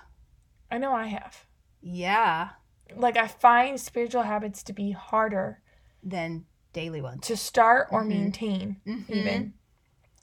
I 0.70 0.78
know 0.78 0.92
I 0.92 1.06
have. 1.06 1.46
Yeah. 1.80 2.50
Like, 2.96 3.16
I 3.16 3.28
find 3.28 3.80
spiritual 3.80 4.22
habits 4.22 4.64
to 4.64 4.72
be 4.72 4.90
harder 4.90 5.62
Then 6.02 6.46
daily 6.72 7.00
ones. 7.00 7.26
to 7.26 7.36
start 7.36 7.88
or 7.90 8.02
Mhm. 8.04 8.08
maintain, 8.08 8.80
Mhm. 8.86 9.10
even. 9.10 9.54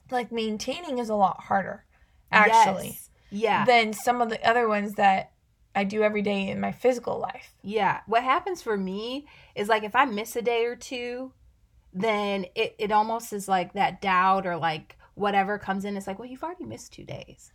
Like, 0.10 0.32
maintaining 0.32 0.98
is 0.98 1.10
a 1.10 1.16
lot 1.16 1.42
harder, 1.42 1.84
actually, 2.32 2.88
Yes. 2.88 3.10
Yeah. 3.30 3.66
than 3.66 3.92
some 3.92 4.22
of 4.22 4.30
the 4.30 4.42
other 4.48 4.68
ones 4.68 4.94
that 4.96 5.34
I 5.76 5.84
do 5.84 6.04
every 6.04 6.22
day 6.22 6.48
in 6.48 6.60
my 6.62 6.72
physical 6.72 7.20
life. 7.20 7.54
Yeah. 7.62 8.00
What 8.08 8.24
happens 8.24 8.62
for 8.62 8.78
me 8.78 9.28
is 9.56 9.68
like 9.68 9.84
if 9.84 9.96
I 9.96 10.06
miss 10.06 10.36
a 10.38 10.42
day 10.42 10.64
or 10.66 10.76
two, 10.78 11.34
then 11.94 12.46
it, 12.56 12.76
it 12.80 12.92
almost 12.92 13.34
is 13.34 13.48
like 13.48 13.74
that 13.74 14.02
doubt 14.02 14.48
or 14.48 14.56
like 14.58 14.98
whatever 15.16 15.58
comes 15.60 15.84
in. 15.86 15.98
It's 15.98 16.08
like, 16.08 16.18
well, 16.18 16.28
you've 16.30 16.44
already 16.44 16.66
missed 16.66 16.94
two 16.94 17.04
days. 17.04 17.52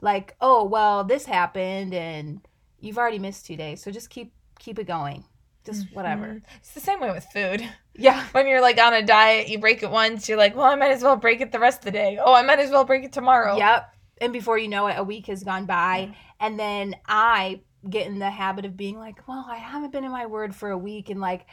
Like, 0.00 0.36
oh, 0.40 0.64
well, 0.64 1.02
this 1.04 1.26
happened 1.26 1.92
and 1.92 2.46
you've 2.78 2.96
already 2.98 3.18
missed 3.18 3.44
two 3.46 3.56
days. 3.56 3.82
So 3.82 3.90
just 3.90 4.08
keep 4.08 4.32
keep 4.58 4.78
it 4.78 4.86
going. 4.86 5.24
Just 5.66 5.86
whatever. 5.92 6.26
Mhm. 6.26 6.42
It's 6.58 6.72
the 6.72 6.80
same 6.80 7.00
way 7.00 7.10
with 7.10 7.24
food. 7.32 7.68
Yeah. 7.98 8.22
When 8.32 8.46
you're 8.46 8.60
like 8.60 8.78
on 8.78 8.92
a 8.92 9.00
diet, 9.00 9.48
you 9.48 9.58
break 9.58 9.82
it 9.82 9.90
once, 9.90 10.28
you're 10.28 10.36
like, 10.36 10.54
well, 10.54 10.66
I 10.66 10.74
might 10.74 10.90
as 10.90 11.02
well 11.02 11.16
break 11.16 11.40
it 11.40 11.50
the 11.50 11.58
rest 11.58 11.78
of 11.78 11.84
the 11.86 11.90
day. 11.92 12.18
Oh, 12.22 12.34
I 12.34 12.42
might 12.42 12.58
as 12.58 12.70
well 12.70 12.84
break 12.84 13.04
it 13.04 13.12
tomorrow. 13.14 13.56
Yep. 13.56 13.94
And 14.20 14.32
before 14.34 14.58
you 14.58 14.68
know 14.68 14.86
it, 14.88 14.96
a 14.98 15.02
week 15.02 15.28
has 15.28 15.42
gone 15.42 15.64
by. 15.64 16.14
And 16.38 16.60
then 16.60 16.96
I 17.06 17.60
get 17.88 18.06
in 18.06 18.18
the 18.18 18.28
habit 18.28 18.66
of 18.66 18.76
being 18.76 18.98
like, 18.98 19.26
well, 19.26 19.46
I 19.48 19.56
haven't 19.56 19.92
been 19.92 20.04
in 20.04 20.10
my 20.10 20.26
word 20.26 20.54
for 20.54 20.68
a 20.72 20.76
week. 20.76 21.08
And 21.08 21.22
like, 21.22 21.46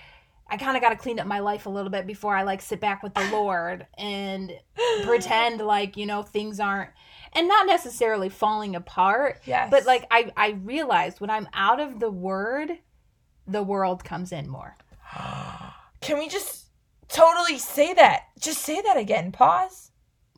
I 0.50 0.58
kind 0.58 0.76
of 0.76 0.84
got 0.84 0.90
to 0.90 0.98
clean 0.98 1.18
up 1.18 1.28
my 1.28 1.40
life 1.40 1.66
a 1.66 1.70
little 1.70 1.90
bit 1.90 2.06
before 2.06 2.36
I 2.36 2.44
like 2.44 2.62
sit 2.62 2.82
back 2.82 3.04
with 3.04 3.14
the 3.14 3.30
Lord 3.32 3.88
and 3.98 4.52
pretend 5.06 5.62
like, 5.66 5.96
you 5.96 6.06
know, 6.06 6.24
things 6.24 6.60
aren't, 6.60 6.90
and 7.32 7.48
not 7.48 7.66
necessarily 7.68 8.28
falling 8.28 8.76
apart. 8.76 9.40
Yes. 9.46 9.70
But 9.72 9.86
like, 9.86 10.06
I, 10.12 10.30
I 10.36 10.50
realized 10.62 11.22
when 11.22 11.30
I'm 11.30 11.48
out 11.54 11.80
of 11.80 12.02
the 12.02 12.12
word, 12.12 12.72
the 13.48 13.64
world 13.64 14.04
comes 14.04 14.32
in 14.32 14.50
more. 14.50 14.76
Can 16.02 16.18
we 16.20 16.28
just 16.30 16.66
totally 17.08 17.58
say 17.60 17.94
that? 17.94 18.24
Just 18.40 18.62
say 18.62 18.82
that 18.82 18.98
again. 18.98 19.32
Pause. 19.32 19.92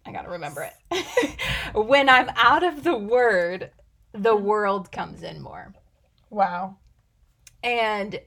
I 0.05 0.12
got 0.12 0.24
to 0.24 0.29
remember 0.29 0.69
it. 0.91 1.38
when 1.74 2.09
I'm 2.09 2.29
out 2.35 2.63
of 2.63 2.83
the 2.83 2.97
word, 2.97 3.71
the 4.13 4.35
world 4.35 4.91
comes 4.91 5.24
in 5.24 5.41
more. 5.41 5.74
Wow. 6.29 6.77
and 7.63 8.19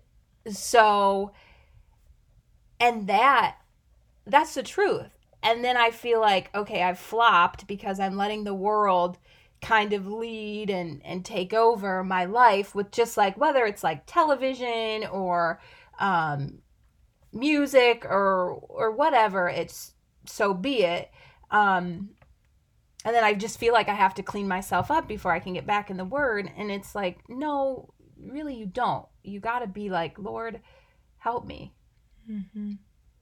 so 0.50 1.32
and 2.80 3.06
that 3.08 3.56
that's 4.26 4.54
the 4.54 4.62
truth 4.62 5.11
and 5.42 5.62
then 5.64 5.76
i 5.76 5.90
feel 5.90 6.20
like 6.20 6.54
okay 6.54 6.82
i've 6.82 6.99
flopped 6.99 7.66
because 7.66 8.00
i'm 8.00 8.16
letting 8.16 8.44
the 8.44 8.54
world 8.54 9.18
kind 9.61 9.93
of 9.93 10.07
lead 10.07 10.71
and 10.71 11.00
and 11.05 11.25
take 11.25 11.53
over 11.53 12.05
my 12.05 12.25
life 12.25 12.75
with 12.75 12.91
just 12.91 13.17
like 13.17 13.37
whether 13.37 13.65
it's 13.67 13.83
like 13.83 14.03
television 14.07 15.05
or 15.07 15.61
um 15.99 16.59
music 17.33 18.05
or 18.05 18.53
or 18.69 18.93
whatever 18.93 19.49
it's 19.49 19.95
so 20.27 20.55
be 20.55 20.83
it. 20.83 21.11
Um 21.50 22.11
and 23.05 23.15
then 23.15 23.23
i 23.25 23.33
just 23.33 23.59
feel 23.59 23.73
like 23.73 23.88
i 23.88 23.95
have 23.95 24.15
to 24.15 24.23
clean 24.23 24.49
myself 24.49 24.91
up 24.91 25.07
before 25.07 25.33
i 25.33 25.38
can 25.38 25.55
get 25.55 25.67
back 25.67 25.88
in 25.88 25.97
the 25.97 26.05
word 26.05 26.50
and 26.57 26.71
it's 26.71 26.95
like 26.95 27.21
no 27.29 27.88
really 28.21 28.55
you 28.55 28.67
don't. 28.67 29.07
You 29.23 29.41
got 29.41 29.61
to 29.61 29.67
be 29.67 29.91
like 29.91 30.19
lord 30.19 30.61
help 31.19 31.47
me. 31.47 31.73
Mm-hmm. 32.31 32.73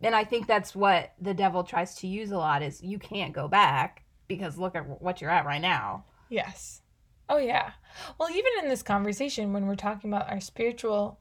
and 0.02 0.14
i 0.16 0.25
think 0.25 0.49
that's 0.49 0.75
what 0.75 1.12
the 1.21 1.33
devil 1.33 1.62
tries 1.62 1.95
to 1.97 2.09
use 2.09 2.33
a 2.33 2.38
lot 2.38 2.61
is 2.61 2.83
you 2.83 2.99
can't 2.99 3.33
go 3.33 3.47
back 3.47 4.02
because 4.26 4.59
look 4.59 4.75
at 4.75 5.00
what 5.00 5.21
you're 5.21 5.31
at 5.31 5.47
right 5.47 5.61
now 5.61 6.05
Yes. 6.28 6.83
Oh, 7.28 7.38
yeah. 7.38 7.73
Well, 8.18 8.30
even 8.30 8.52
in 8.62 8.68
this 8.68 8.83
conversation, 8.83 9.52
when 9.52 9.66
we're 9.66 9.75
talking 9.75 10.12
about 10.12 10.30
our 10.30 10.40
spiritual 10.40 11.18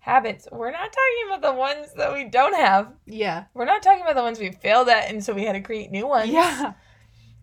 habits, 0.00 0.46
we're 0.52 0.70
not 0.70 0.92
talking 0.92 1.26
about 1.26 1.42
the 1.42 1.58
ones 1.58 1.92
that 1.96 2.12
we 2.12 2.24
don't 2.24 2.54
have. 2.54 2.92
yeah 3.06 3.44
We're 3.54 3.64
not 3.64 3.82
talking 3.82 4.02
about 4.02 4.14
the 4.14 4.22
ones 4.22 4.38
we 4.38 4.52
failed 4.52 4.88
at, 4.88 5.10
and 5.10 5.22
so 5.22 5.32
we 5.34 5.44
had 5.44 5.54
to 5.54 5.60
create 5.60 5.90
new 5.90 6.06
ones. 6.06 6.30
yeah 6.30 6.74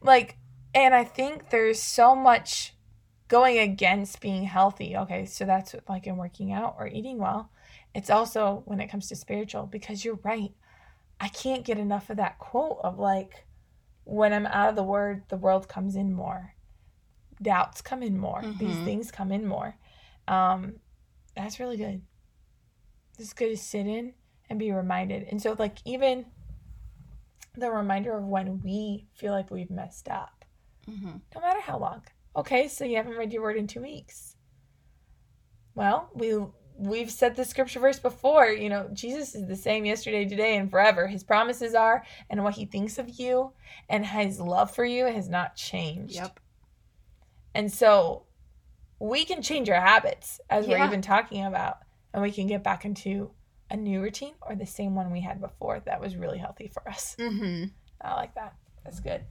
Like, 0.01 0.37
and 0.73 0.93
I 0.93 1.03
think 1.03 1.49
there's 1.49 1.81
so 1.81 2.15
much 2.15 2.73
going 3.27 3.57
against 3.59 4.21
being 4.21 4.43
healthy. 4.43 4.95
Okay, 4.95 5.25
so 5.25 5.45
that's 5.45 5.75
like 5.89 6.07
in 6.07 6.17
working 6.17 6.51
out 6.53 6.75
or 6.79 6.87
eating 6.87 7.17
well. 7.17 7.51
It's 7.93 8.09
also 8.09 8.61
when 8.65 8.79
it 8.79 8.87
comes 8.87 9.07
to 9.09 9.15
spiritual, 9.15 9.65
because 9.65 10.05
you're 10.05 10.19
right. 10.23 10.51
I 11.19 11.29
can't 11.29 11.65
get 11.65 11.77
enough 11.77 12.09
of 12.09 12.17
that 12.17 12.39
quote 12.39 12.79
of 12.83 12.99
like, 12.99 13.45
when 14.03 14.33
I'm 14.33 14.45
out 14.45 14.69
of 14.69 14.75
the 14.75 14.83
word, 14.83 15.23
the 15.29 15.37
world 15.37 15.67
comes 15.67 15.95
in 15.95 16.13
more. 16.13 16.54
Doubts 17.41 17.81
come 17.81 18.01
in 18.03 18.17
more. 18.17 18.41
These 18.57 18.77
Mhm. 18.77 18.85
things 18.85 19.11
come 19.11 19.31
in 19.31 19.45
more. 19.45 19.77
Um, 20.27 20.79
that's 21.35 21.59
really 21.59 21.77
good. 21.77 22.01
It's 23.19 23.33
good 23.33 23.49
to 23.49 23.57
sit 23.57 23.87
in 23.87 24.13
and 24.49 24.59
be 24.59 24.71
reminded. 24.71 25.23
And 25.23 25.41
so, 25.41 25.55
like, 25.57 25.77
even 25.85 26.25
the 27.55 27.71
reminder 27.71 28.17
of 28.17 28.25
when 28.25 28.59
we 28.61 29.07
feel 29.13 29.31
like 29.31 29.49
we've 29.51 29.69
messed 29.69 30.09
up, 30.09 30.45
hmm 30.85 31.17
no 31.33 31.41
matter 31.41 31.61
how 31.61 31.77
long. 31.77 32.03
Okay, 32.35 32.67
so 32.67 32.83
you 32.85 32.97
haven't 32.97 33.17
read 33.17 33.31
your 33.33 33.41
word 33.41 33.57
in 33.57 33.67
two 33.67 33.81
weeks. 33.81 34.35
Well, 35.73 36.09
we 36.13 36.37
we've 36.77 37.11
said 37.11 37.35
the 37.35 37.45
scripture 37.45 37.79
verse 37.79 37.99
before. 37.99 38.47
You 38.47 38.69
know, 38.69 38.89
Jesus 38.93 39.35
is 39.35 39.47
the 39.47 39.55
same 39.55 39.85
yesterday, 39.85 40.25
today, 40.25 40.57
and 40.57 40.69
forever. 40.69 41.07
His 41.07 41.23
promises 41.23 41.73
are, 41.73 42.03
and 42.29 42.43
what 42.43 42.55
he 42.55 42.65
thinks 42.65 42.97
of 42.97 43.09
you, 43.19 43.53
and 43.89 44.05
his 44.05 44.39
love 44.39 44.71
for 44.71 44.83
you 44.85 45.05
has 45.05 45.29
not 45.29 45.55
changed. 45.55 46.15
yep 46.15 46.39
And 47.55 47.71
so 47.71 48.23
we 48.99 49.25
can 49.25 49.41
change 49.41 49.69
our 49.69 49.79
habits 49.81 50.39
as 50.49 50.67
we're 50.67 50.77
even 50.85 51.01
talking 51.01 51.45
about, 51.45 51.79
and 52.13 52.21
we 52.21 52.31
can 52.31 52.47
get 52.47 52.63
back 52.63 52.85
into 52.85 53.31
a 53.71 53.75
new 53.77 54.01
routine 54.01 54.35
or 54.41 54.55
the 54.55 54.65
same 54.65 54.93
one 54.93 55.11
we 55.11 55.21
had 55.21 55.41
before 55.41 55.79
that 55.85 55.99
was 55.99 56.15
really 56.15 56.37
healthy 56.37 56.67
for 56.67 56.87
us. 56.87 57.15
hmm 57.19 57.65
I 58.01 58.13
like 58.13 58.35
that. 58.35 58.53
That's 58.83 58.99
good. 58.99 59.21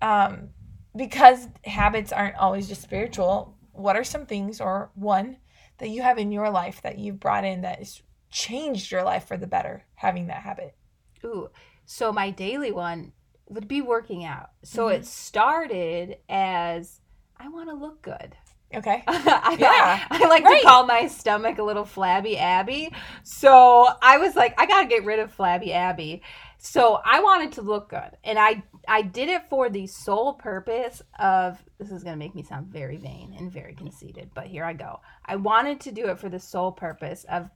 Um, 0.00 0.50
because 0.94 1.48
habits 1.64 2.12
aren't 2.12 2.36
always 2.36 2.68
just 2.68 2.82
spiritual, 2.82 3.56
what 3.72 3.96
are 3.96 4.04
some 4.04 4.26
things 4.26 4.60
or 4.60 4.90
one 4.94 5.38
that 5.78 5.88
you 5.88 6.02
have 6.02 6.18
in 6.18 6.30
your 6.32 6.50
life 6.50 6.80
that 6.82 6.98
you've 6.98 7.20
brought 7.20 7.44
in 7.44 7.62
that 7.62 7.78
has 7.78 8.02
changed 8.30 8.90
your 8.92 9.02
life 9.02 9.26
for 9.26 9.36
the 9.36 9.46
better 9.46 9.84
having 9.94 10.28
that 10.28 10.42
habit? 10.42 10.76
Ooh. 11.24 11.48
So 11.84 12.12
my 12.12 12.30
daily 12.30 12.70
one 12.72 13.12
would 13.48 13.68
be 13.68 13.82
working 13.82 14.24
out. 14.24 14.50
So 14.62 14.86
Mhm. 14.86 14.94
it 14.94 15.06
started 15.06 16.18
as 16.28 17.00
I 17.38 17.48
want 17.48 17.68
to 17.68 17.74
look 17.74 18.02
good. 18.02 18.36
Okay. 18.74 19.02
I, 19.06 19.56
Yeah. 19.58 20.04
I 20.10 20.28
like 20.28 20.44
Right. 20.44 20.60
to 20.60 20.66
call 20.66 20.86
my 20.86 21.06
stomach 21.06 21.58
a 21.58 21.62
little 21.62 21.84
flabby 21.84 22.36
Abby. 22.36 22.92
So 23.22 23.86
I 24.02 24.18
was 24.18 24.34
like, 24.34 24.60
I 24.60 24.66
gotta 24.66 24.86
get 24.88 25.04
rid 25.04 25.20
of 25.20 25.32
flabby 25.32 25.72
Abby. 25.72 26.22
So 26.58 27.00
I 27.04 27.20
wanted 27.22 27.52
to 27.52 27.62
look 27.62 27.90
good, 27.90 28.16
and 28.24 28.38
I 28.38 28.62
I 28.88 29.02
did 29.02 29.28
it 29.28 29.48
for 29.50 29.68
the 29.70 29.86
sole 29.86 30.32
purpose 30.34 31.00
of 31.18 31.62
this 31.78 31.92
is 31.92 32.02
gonna 32.02 32.16
make 32.16 32.34
me 32.34 32.42
sound 32.42 32.68
very 32.68 32.96
vain 32.96 33.34
and 33.38 33.52
very 33.52 33.74
conceited, 33.74 34.30
but 34.34 34.46
here 34.46 34.64
I 34.64 34.72
go. 34.72 35.00
I 35.24 35.36
wanted 35.36 35.80
to 35.82 35.92
do 35.92 36.06
it 36.08 36.18
for 36.18 36.28
the 36.28 36.40
sole 36.40 36.72
purpose 36.72 37.24
of 37.30 37.50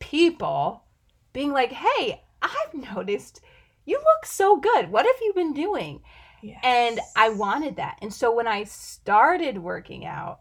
people 0.00 0.82
being 1.32 1.52
like, 1.52 1.70
Hey, 1.72 2.22
I've 2.42 2.74
noticed 2.74 3.40
you 3.84 3.98
look 3.98 4.26
so 4.26 4.56
good. 4.56 4.90
What 4.90 5.06
have 5.06 5.16
you 5.22 5.32
been 5.34 5.52
doing? 5.52 6.02
Yes. 6.42 6.60
and 6.62 7.00
i 7.14 7.28
wanted 7.30 7.76
that. 7.76 7.98
And 8.02 8.12
so 8.12 8.32
when 8.34 8.46
i 8.46 8.64
started 8.64 9.58
working 9.58 10.04
out 10.04 10.40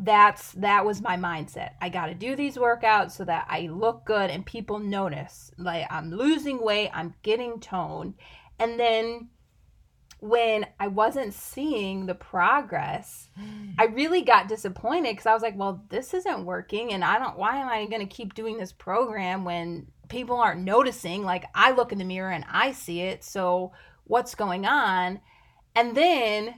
that's 0.00 0.52
that 0.52 0.84
was 0.84 1.02
my 1.02 1.16
mindset. 1.16 1.72
I 1.80 1.88
got 1.88 2.06
to 2.06 2.14
do 2.14 2.36
these 2.36 2.56
workouts 2.56 3.12
so 3.12 3.24
that 3.24 3.46
i 3.48 3.62
look 3.62 4.04
good 4.04 4.30
and 4.30 4.46
people 4.46 4.78
notice 4.78 5.50
like 5.58 5.86
i'm 5.90 6.10
losing 6.10 6.62
weight 6.62 6.90
i'm 6.92 7.14
getting 7.22 7.60
toned. 7.60 8.14
And 8.58 8.78
then 8.78 9.28
when 10.20 10.66
i 10.80 10.88
wasn't 10.88 11.32
seeing 11.32 12.06
the 12.06 12.14
progress 12.14 13.28
mm. 13.40 13.72
i 13.78 13.84
really 13.84 14.20
got 14.20 14.48
disappointed 14.48 15.12
because 15.12 15.26
i 15.26 15.32
was 15.32 15.44
like 15.44 15.56
well 15.56 15.84
this 15.90 16.12
isn't 16.12 16.44
working 16.44 16.92
and 16.92 17.04
i 17.04 17.20
don't 17.20 17.38
why 17.38 17.56
am 17.56 17.68
i 17.68 17.86
going 17.86 18.00
to 18.00 18.16
keep 18.16 18.34
doing 18.34 18.58
this 18.58 18.72
program 18.72 19.44
when 19.44 19.86
people 20.08 20.36
aren't 20.36 20.62
noticing? 20.62 21.22
Like 21.22 21.44
i 21.54 21.70
look 21.72 21.92
in 21.92 21.98
the 21.98 22.04
mirror 22.04 22.30
and 22.30 22.44
i 22.50 22.72
see 22.72 23.00
it. 23.00 23.22
So 23.24 23.72
what's 24.08 24.34
going 24.34 24.66
on 24.66 25.20
and 25.74 25.96
then 25.96 26.56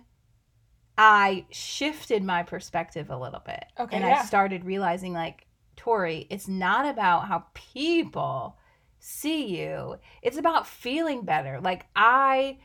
i 0.97 1.45
shifted 1.51 2.23
my 2.23 2.43
perspective 2.43 3.11
a 3.11 3.17
little 3.17 3.43
bit 3.45 3.65
Okay, 3.79 3.97
and 3.97 4.05
yeah. 4.05 4.21
i 4.21 4.25
started 4.25 4.65
realizing 4.65 5.13
like 5.13 5.47
tori 5.77 6.27
it's 6.31 6.49
not 6.49 6.87
about 6.87 7.29
how 7.29 7.45
people 7.55 8.57
see 8.99 9.61
you 9.61 9.97
it's 10.23 10.37
about 10.39 10.67
feeling 10.67 11.23
better 11.23 11.61
like 11.61 11.87
i 11.95 12.59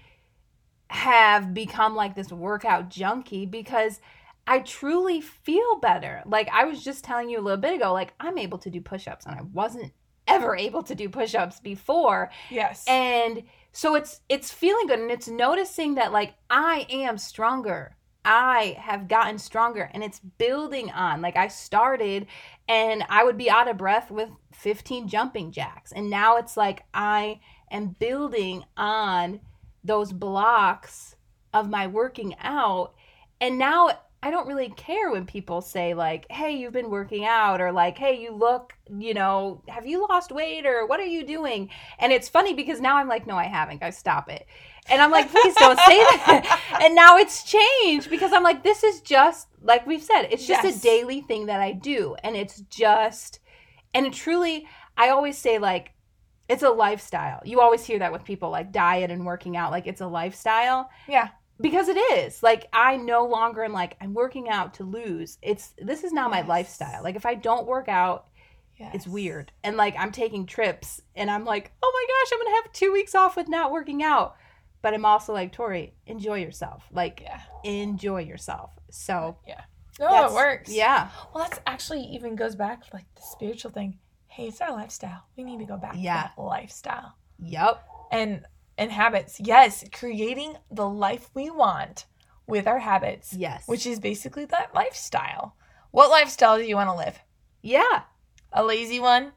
have 0.88 1.54
become 1.54 1.96
like 1.96 2.16
this 2.16 2.32
workout 2.32 2.90
junkie 2.90 3.46
because 3.46 4.00
I 4.48 4.60
truly 4.60 5.22
feel 5.22 5.78
better. 5.80 6.22
Like 6.26 6.50
I 6.52 6.66
was 6.66 6.84
just 6.84 7.04
telling 7.04 7.30
you 7.30 7.40
a 7.40 7.42
little 7.42 7.60
bit 7.60 7.74
ago, 7.74 7.94
like 7.94 8.14
I'm 8.20 8.38
able 8.38 8.58
to 8.60 8.70
do 8.70 8.80
push 8.80 9.08
ups 9.08 9.26
and 9.26 9.36
I 9.36 9.42
wasn't 9.54 9.92
ever 10.28 10.56
able 10.56 10.84
to 10.84 10.96
do 10.96 11.10
push 11.10 11.36
ups 11.36 11.60
before. 11.60 12.32
yes. 12.50 12.86
And 12.88 13.44
so 13.76 13.96
it's 13.96 14.22
it's 14.30 14.54
feeling 14.54 14.88
good 14.88 15.00
and 15.00 15.12
it's 15.12 15.28
noticing 15.28 15.96
that 15.96 16.14
like 16.14 16.36
I 16.50 16.88
am 16.90 17.18
stronger. 17.18 17.98
I 18.24 18.78
have 18.80 19.10
gotten 19.10 19.38
stronger 19.38 19.92
and 19.94 20.02
it's 20.02 20.22
building 20.22 20.92
on. 20.92 21.22
Like 21.22 21.36
I 21.36 21.50
started 21.50 22.28
and 22.70 23.04
I 23.10 23.26
would 23.26 23.38
be 23.38 23.50
out 23.50 23.68
of 23.68 23.78
breath 23.78 24.10
with 24.10 24.30
15 24.54 25.10
jumping 25.10 25.52
jacks. 25.52 25.92
And 25.92 26.10
now 26.10 26.38
it's 26.38 26.56
like 26.56 26.86
I 26.94 27.42
am 27.70 27.98
building 28.00 28.64
on 28.78 29.42
those 29.84 30.14
blocks 30.14 31.18
of 31.54 31.70
my 31.70 31.86
working 31.86 32.34
out. 32.40 32.94
And 33.42 33.58
now 33.58 34.00
I 34.26 34.32
don't 34.32 34.48
really 34.48 34.70
care 34.70 35.12
when 35.12 35.26
people 35.26 35.62
say 35.62 35.94
like, 35.94 36.26
"Hey, 36.32 36.52
you've 36.58 36.74
been 36.74 36.90
working 36.90 37.26
out," 37.26 37.62
or 37.62 37.72
like, 37.72 37.98
"Hey, 37.98 38.20
you 38.20 38.32
look, 38.34 38.74
you 38.90 39.14
know, 39.14 39.64
have 39.70 39.86
you 39.86 40.06
lost 40.10 40.32
weight 40.32 40.66
or 40.66 40.86
what 40.88 41.00
are 41.00 41.06
you 41.06 41.24
doing?" 41.26 41.70
And 42.00 42.12
it's 42.12 42.30
funny 42.30 42.54
because 42.54 42.82
now 42.82 42.98
I'm 42.98 43.08
like, 43.08 43.28
"No, 43.28 43.38
I 43.38 43.46
haven't. 43.46 43.82
Guys, 43.82 43.98
stop 43.98 44.30
it." 44.30 44.48
And 44.90 45.02
I'm 45.02 45.12
like, 45.12 45.30
"Please 45.32 45.56
don't 45.58 45.80
say 45.80 45.98
that." 46.04 46.44
and 46.80 46.96
now 46.96 47.18
it's 47.18 47.44
changed 47.44 48.10
because 48.10 48.34
I'm 48.34 48.44
like, 48.44 48.64
"This 48.64 48.84
is 48.84 49.02
just 49.02 49.48
like 49.62 49.86
we've 49.88 50.04
said, 50.04 50.24
it's 50.32 50.46
just 50.48 50.64
Yes. 50.64 50.66
a 50.66 50.72
daily 50.74 51.22
thing 51.22 51.48
that 51.48 51.62
I 51.62 51.72
do, 51.74 52.16
and 52.24 52.36
it's 52.36 52.62
just 52.62 53.40
And 53.94 54.06
it 54.08 54.14
truly, 54.14 54.68
I 54.98 55.10
always 55.10 55.38
say, 55.38 55.60
like, 55.60 55.94
it's 56.50 56.64
a 56.64 56.70
lifestyle. 56.70 57.42
You 57.46 57.62
always 57.62 57.86
hear 57.86 58.00
that 58.00 58.12
with 58.14 58.24
people 58.26 58.50
like 58.52 58.72
diet 58.72 59.12
and 59.12 59.26
working 59.26 59.58
out, 59.58 59.72
like, 59.72 59.88
it's 59.88 60.02
a 60.02 60.08
lifestyle 60.08 60.90
Yeah. 61.08 61.30
Because 61.60 61.88
it 61.88 61.98
is. 61.98 62.42
Like, 62.44 62.68
I 62.74 62.98
no 62.98 63.26
longer 63.26 63.64
am 63.64 63.74
like, 63.74 63.96
I'm 64.02 64.14
working 64.14 64.50
out 64.50 64.74
to 64.76 64.84
lose. 64.84 65.38
It's, 65.42 65.74
this 65.78 66.04
is 66.04 66.12
now 66.12 66.28
my 66.28 66.42
lifestyle. 66.42 67.04
Like, 67.04 67.16
if 67.16 67.26
I 67.26 67.36
don't 67.36 67.68
work 67.68 67.88
out, 67.88 68.28
it's 68.78 69.08
weird. 69.08 69.52
And 69.64 69.78
like, 69.78 69.96
I'm 69.98 70.12
taking 70.12 70.46
trips 70.46 71.02
and 71.16 71.32
I'm 71.32 71.46
like, 71.46 71.72
oh 71.82 71.92
my 71.94 72.14
gosh, 72.14 72.32
I'm 72.34 72.46
to 72.46 72.62
have 72.64 72.74
two 72.74 72.92
weeks 72.92 73.16
off 73.16 73.38
with 73.38 73.48
not 73.48 73.72
working 73.72 74.04
out. 74.04 74.36
But 74.82 74.94
I'm 74.94 75.06
also 75.06 75.32
like, 75.34 75.52
Tori, 75.54 75.94
enjoy 76.06 76.40
yourself. 76.40 76.84
Like, 76.92 77.22
Yeah. 77.22 77.40
enjoy 77.64 78.22
yourself. 78.24 78.72
So, 78.92 79.38
yeah, 79.48 79.62
No, 80.00 80.26
it 80.28 80.34
works. 80.34 80.70
Yeah. 80.72 81.10
Well, 81.34 81.46
that's 81.46 81.60
actually 81.66 82.02
even 82.02 82.36
goes 82.36 82.56
back 82.56 82.84
to 82.86 82.90
like 82.94 83.06
the 83.16 83.22
spiritual 83.22 83.72
thing. 83.72 83.98
Hey, 84.28 84.48
it's 84.48 84.60
our 84.60 84.74
lifestyle. 84.74 85.24
We 85.38 85.46
need 85.46 85.60
to 85.60 85.66
go 85.66 85.78
back 85.78 85.94
Yeah. 85.96 86.24
to 86.24 86.32
that 86.36 86.42
lifestyle. 86.42 87.14
Yep. 87.40 87.82
And 88.12 88.46
and 88.78 88.92
habits. 88.92 89.40
Yes, 89.40 89.84
creating 89.94 90.56
the 90.72 90.88
life 90.88 91.30
we 91.34 91.50
want 91.50 92.06
with 92.48 92.68
our 92.68 92.80
habits, 92.80 93.34
Yes. 93.34 93.68
which 93.68 93.86
is 93.88 94.00
basically 94.00 94.46
that 94.46 94.74
lifestyle. 94.76 95.56
What 95.92 96.10
lifestyle 96.12 96.58
do 96.58 96.64
you 96.64 96.76
want 96.76 96.90
to 96.90 96.96
live? 96.96 97.20
yeah. 97.62 98.04
A 98.58 98.64
lazy 98.64 99.00
one 99.02 99.34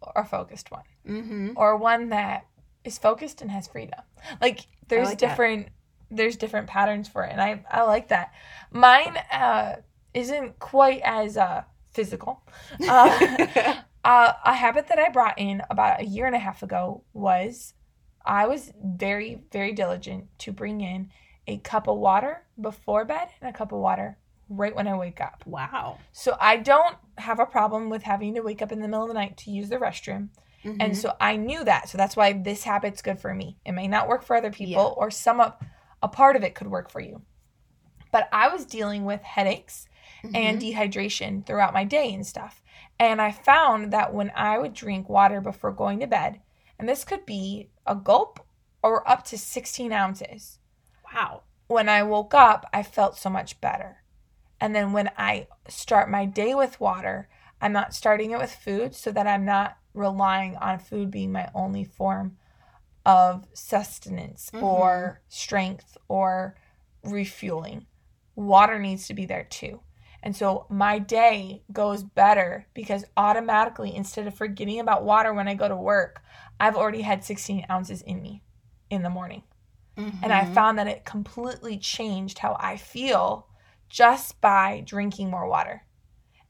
or 0.00 0.12
a 0.22 0.24
focused 0.24 0.70
one? 0.70 0.84
Mm-hmm. 1.06 1.50
Or 1.56 1.76
one 1.76 2.08
that 2.10 2.46
is 2.82 2.96
focused 2.96 3.42
and 3.42 3.50
has 3.50 3.68
freedom. 3.68 4.00
Like 4.40 4.60
there's 4.88 5.08
like 5.08 5.18
that. 5.18 5.28
different 5.28 5.68
there's 6.10 6.36
different 6.36 6.66
patterns 6.68 7.06
for 7.08 7.24
it 7.24 7.32
and 7.32 7.40
I 7.42 7.62
I 7.70 7.82
like 7.82 8.08
that. 8.08 8.32
Mine 8.70 9.16
uh 9.30 9.76
isn't 10.14 10.58
quite 10.60 11.02
as 11.04 11.36
uh 11.36 11.64
physical. 11.92 12.42
Uh, 12.88 13.76
uh, 14.04 14.32
a 14.44 14.54
habit 14.54 14.88
that 14.88 14.98
I 14.98 15.08
brought 15.10 15.38
in 15.38 15.60
about 15.68 16.00
a 16.00 16.04
year 16.04 16.26
and 16.26 16.34
a 16.36 16.38
half 16.38 16.62
ago 16.62 17.02
was 17.12 17.74
I 18.24 18.46
was 18.46 18.72
very, 18.82 19.42
very 19.52 19.72
diligent 19.72 20.26
to 20.40 20.52
bring 20.52 20.80
in 20.80 21.10
a 21.46 21.58
cup 21.58 21.88
of 21.88 21.98
water 21.98 22.42
before 22.60 23.04
bed 23.04 23.28
and 23.40 23.50
a 23.50 23.56
cup 23.56 23.72
of 23.72 23.78
water 23.78 24.16
right 24.48 24.74
when 24.74 24.88
I 24.88 24.96
wake 24.96 25.20
up. 25.20 25.42
wow. 25.46 25.98
So 26.12 26.36
I 26.40 26.56
don't 26.58 26.96
have 27.18 27.38
a 27.40 27.46
problem 27.46 27.90
with 27.90 28.02
having 28.02 28.34
to 28.34 28.40
wake 28.42 28.62
up 28.62 28.72
in 28.72 28.80
the 28.80 28.88
middle 28.88 29.02
of 29.02 29.08
the 29.08 29.14
night 29.14 29.36
to 29.38 29.50
use 29.50 29.68
the 29.68 29.76
restroom. 29.76 30.28
Mhm. 30.64 30.76
And 30.80 30.96
so 30.96 31.14
I 31.20 31.36
knew 31.36 31.64
that. 31.64 31.88
So 31.88 31.98
that's 31.98 32.16
why 32.16 32.32
this 32.32 32.64
habit's 32.64 33.02
good 33.02 33.20
for 33.20 33.34
me. 33.34 33.58
It 33.64 33.72
may 33.72 33.86
not 33.88 34.08
work 34.08 34.22
for 34.22 34.36
other 34.36 34.50
people, 34.50 34.72
Yeah. 34.96 35.02
or 35.02 35.10
some 35.10 35.40
of 35.40 35.54
a 36.02 36.08
part 36.08 36.36
of 36.36 36.42
it 36.44 36.54
could 36.54 36.68
work 36.68 36.90
for 36.90 37.00
you. 37.00 37.22
But 38.10 38.28
I 38.32 38.48
was 38.48 38.64
dealing 38.64 39.04
with 39.04 39.22
headaches 39.22 39.88
and 40.22 40.58
Mhm. 40.60 40.74
dehydration 40.74 41.44
throughout 41.46 41.74
my 41.74 41.84
day 41.84 42.12
and 42.14 42.26
stuff. 42.26 42.62
And 42.98 43.20
I 43.20 43.30
found 43.32 43.92
that 43.92 44.14
when 44.14 44.30
I 44.34 44.58
would 44.58 44.72
drink 44.72 45.08
water 45.08 45.40
before 45.40 45.72
going 45.72 46.00
to 46.00 46.06
bed, 46.06 46.40
and 46.78 46.88
this 46.88 47.04
could 47.04 47.26
be 47.26 47.70
a 47.86 47.94
gulp 47.94 48.40
or 48.82 49.08
up 49.08 49.24
to 49.24 49.38
16 49.38 49.92
ounces, 49.92 50.58
wow. 51.12 51.42
when 51.68 51.88
I 51.88 52.02
woke 52.02 52.34
up, 52.34 52.66
I 52.72 52.82
felt 52.82 53.16
so 53.16 53.30
much 53.30 53.60
better. 53.60 54.02
And 54.60 54.74
then 54.74 54.92
when 54.92 55.10
I 55.16 55.48
start 55.68 56.10
my 56.10 56.26
day 56.26 56.54
with 56.54 56.80
water, 56.80 57.28
I'm 57.60 57.72
not 57.72 57.94
starting 57.94 58.30
it 58.30 58.38
with 58.38 58.54
food 58.54 58.94
so 58.94 59.10
that 59.12 59.26
I'm 59.26 59.44
not 59.44 59.78
relying 59.94 60.56
on 60.56 60.78
food 60.78 61.10
being 61.10 61.32
my 61.32 61.50
only 61.54 61.84
form 61.84 62.36
of 63.06 63.46
sustenance 63.52 64.50
Mhm. 64.52 64.62
or 64.62 65.20
strength 65.28 65.96
or 66.08 66.56
refueling. 67.02 67.86
Water 68.34 68.78
needs 68.78 69.06
to 69.06 69.14
be 69.14 69.26
there 69.26 69.44
too. 69.44 69.80
And 70.24 70.34
so 70.34 70.66
my 70.70 70.98
day 70.98 71.62
goes 71.70 72.02
better 72.02 72.66
because 72.74 73.04
automatically, 73.16 73.94
instead 73.94 74.26
of 74.26 74.34
forgetting 74.34 74.80
about 74.80 75.04
water 75.04 75.32
when 75.32 75.46
I 75.48 75.54
go 75.54 75.68
to 75.68 75.76
work, 75.76 76.22
I've 76.58 76.76
already 76.76 77.02
had 77.02 77.22
16 77.22 77.66
ounces 77.70 78.02
in 78.02 78.22
me 78.22 78.42
in 78.90 79.02
the 79.02 79.10
morning 79.10 79.42
and 79.96 80.32
I 80.32 80.44
Mhm. 80.44 80.54
found 80.54 80.78
that 80.78 80.88
it 80.88 81.04
completely 81.04 81.76
changed 81.78 82.38
how 82.38 82.56
I 82.58 82.78
feel 82.78 83.48
just 83.90 84.40
by 84.40 84.80
drinking 84.84 85.30
more 85.30 85.46
water. 85.46 85.84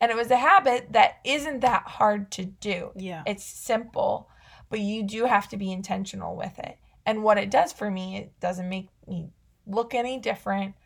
And 0.00 0.12
it 0.12 0.16
was 0.16 0.30
a 0.30 0.37
habit 0.37 0.92
that 0.92 1.18
isn't 1.24 1.60
that 1.60 1.82
hard 1.82 2.30
to 2.32 2.44
do. 2.44 2.92
yeah. 2.94 3.24
It's 3.26 3.44
simple, 3.44 4.30
but 4.70 4.80
you 4.80 5.02
do 5.02 5.24
have 5.24 5.48
to 5.48 5.56
be 5.56 5.72
intentional 5.72 6.37
with 6.37 6.58
it. 6.60 6.78
And 7.04 7.24
what 7.24 7.38
it 7.38 7.50
does 7.50 7.72
for 7.72 7.90
me, 7.90 8.16
it 8.18 8.38
doesn't 8.38 8.68
make 8.68 8.88
me 9.08 9.30
look 9.66 9.94
any 9.94 10.18
different, 10.18 10.76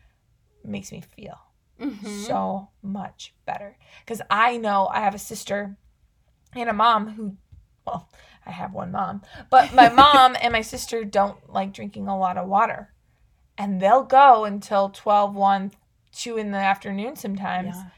it 0.63 0.69
makes 0.69 0.91
me 0.91 1.01
feel 1.01 1.39
Mhm. 1.79 2.05
so 2.25 2.69
much 2.81 3.33
better. 3.45 3.77
Because 4.05 4.21
I 4.29 4.57
know 4.57 4.87
I 4.87 5.01
have 5.01 5.15
a 5.15 5.19
sister 5.19 5.77
and 6.55 6.69
a 6.69 6.73
mom 6.73 7.09
who, 7.09 7.37
well, 7.85 8.09
I 8.45 8.51
have 8.51 8.73
one 8.73 8.91
mom, 8.91 9.21
but 9.49 9.73
my 9.73 9.89
mom 9.89 10.35
and 10.41 10.51
my 10.51 10.61
sister 10.61 11.03
don't 11.03 11.51
like 11.51 11.73
drinking 11.73 12.07
a 12.07 12.17
lot 12.17 12.37
of 12.37 12.47
water. 12.47 12.93
And 13.57 13.81
they'll 13.81 14.03
go 14.03 14.45
until 14.45 14.89
12, 14.89 15.35
1, 15.35 15.71
2 16.13 16.37
in 16.37 16.51
the 16.51 16.57
afternoon 16.57 17.15
sometimes, 17.15 17.75
Yeah. 17.75 17.89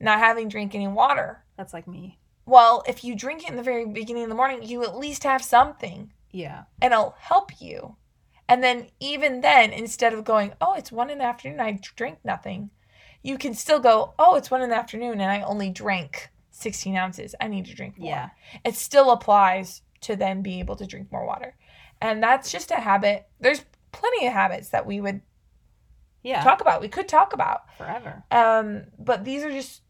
not 0.00 0.18
having 0.18 0.48
drink 0.48 0.74
any 0.74 0.88
water. 0.88 1.44
That's 1.56 1.72
like 1.74 1.86
me. 1.86 2.18
Well, 2.46 2.82
if 2.88 3.04
you 3.04 3.14
drink 3.14 3.44
it 3.44 3.50
in 3.50 3.56
the 3.56 3.62
very 3.62 3.84
beginning 3.86 4.24
of 4.24 4.28
the 4.30 4.34
morning, 4.34 4.62
you 4.62 4.82
at 4.82 4.96
least 4.96 5.22
have 5.24 5.44
something 5.44 6.12
Yeah. 6.30 6.64
and 6.80 6.92
it'll 6.92 7.14
help 7.18 7.60
you. 7.60 7.96
And 8.48 8.62
then 8.64 8.88
even 9.00 9.40
then, 9.42 9.72
instead 9.72 10.12
of 10.12 10.24
going, 10.24 10.52
oh, 10.60 10.74
it's 10.74 10.90
one 10.90 11.08
in 11.10 11.18
the 11.18 11.24
afternoon, 11.24 11.60
I 11.60 11.78
drink 11.80 12.18
nothing, 12.24 12.70
you 13.22 13.38
can 13.38 13.54
still 13.54 13.80
go, 13.80 14.14
oh, 14.18 14.34
it's 14.36 14.50
one 14.50 14.62
in 14.62 14.70
the 14.70 14.76
afternoon 14.76 15.20
and 15.20 15.30
I 15.30 15.42
only 15.42 15.70
drank 15.70 16.30
16 16.50 16.96
ounces. 16.96 17.34
I 17.40 17.48
need 17.48 17.66
to 17.66 17.74
drink 17.74 17.98
more. 17.98 18.08
Yeah. 18.08 18.28
It 18.64 18.74
still 18.74 19.10
applies 19.10 19.82
to 20.02 20.16
then 20.16 20.42
be 20.42 20.58
able 20.60 20.76
to 20.76 20.86
drink 20.86 21.10
more 21.12 21.24
water. 21.26 21.54
And 22.00 22.22
that's 22.22 22.50
just 22.50 22.70
a 22.72 22.76
habit. 22.76 23.26
There's 23.40 23.64
plenty 23.92 24.26
of 24.26 24.32
habits 24.32 24.70
that 24.70 24.86
we 24.86 25.00
would 25.00 25.20
Yeah. 26.22 26.42
talk 26.42 26.60
about. 26.60 26.80
We 26.80 26.88
could 26.88 27.08
talk 27.08 27.32
about. 27.32 27.62
Forever. 27.78 28.24
Um, 28.30 28.84
but 28.98 29.24
these 29.24 29.44
are 29.44 29.50
just 29.50 29.82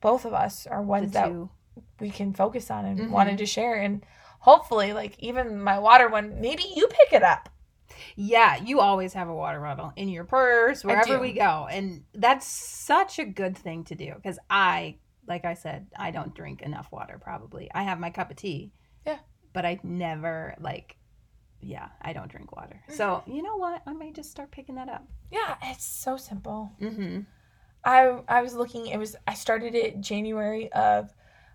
both 0.00 0.24
of 0.24 0.32
us 0.34 0.66
are 0.66 0.82
ones 0.82 1.12
that 1.12 1.32
we 2.00 2.10
can 2.10 2.32
focus 2.34 2.70
on 2.70 2.84
and 2.84 2.98
Mhm. 3.00 3.10
wanted 3.10 3.38
to 3.38 3.46
share. 3.46 3.74
And 3.74 4.04
hopefully, 4.40 4.92
like 4.92 5.18
even 5.18 5.60
my 5.60 5.78
water 5.78 6.08
one, 6.08 6.40
maybe 6.40 6.62
you 6.74 6.86
pick 6.88 7.12
it 7.12 7.22
up. 7.22 7.48
Yeah, 8.16 8.56
you 8.56 8.80
always 8.80 9.12
have 9.12 9.28
a 9.28 9.34
water 9.34 9.60
bottle 9.60 9.92
in 9.96 10.08
your 10.08 10.24
purse 10.24 10.84
wherever 10.84 11.18
we 11.18 11.32
go. 11.32 11.66
And 11.70 12.04
that's 12.14 12.46
such 12.46 13.18
a 13.18 13.24
good 13.24 13.56
thing 13.56 13.84
to 13.84 13.94
do 13.94 14.12
because 14.14 14.38
I, 14.48 14.96
like 15.26 15.44
I 15.44 15.54
said, 15.54 15.86
I 15.96 16.10
don't 16.10 16.34
drink 16.34 16.62
enough 16.62 16.90
water 16.92 17.18
probably. 17.20 17.70
I 17.74 17.82
have 17.84 17.98
my 17.98 18.10
cup 18.10 18.30
of 18.30 18.36
tea. 18.36 18.72
Yeah. 19.06 19.18
But 19.52 19.64
I 19.64 19.78
never, 19.82 20.54
like, 20.60 20.96
yeah, 21.60 21.88
I 22.02 22.12
don't 22.12 22.30
drink 22.30 22.54
water. 22.54 22.82
So, 22.88 23.22
you 23.26 23.42
know 23.42 23.56
what? 23.56 23.82
I 23.86 23.92
may 23.92 24.12
just 24.12 24.30
start 24.30 24.50
picking 24.50 24.74
that 24.74 24.88
up. 24.88 25.06
Yeah, 25.30 25.56
it's 25.62 25.84
so 25.84 26.16
simple. 26.16 26.72
Mm-hmm. 26.80 27.20
I 27.84 28.20
I 28.28 28.42
was 28.42 28.54
looking. 28.54 28.86
It 28.86 28.98
was 28.98 29.16
I 29.26 29.34
started 29.34 29.74
it 29.74 30.00
January 30.00 30.72
of 30.72 31.12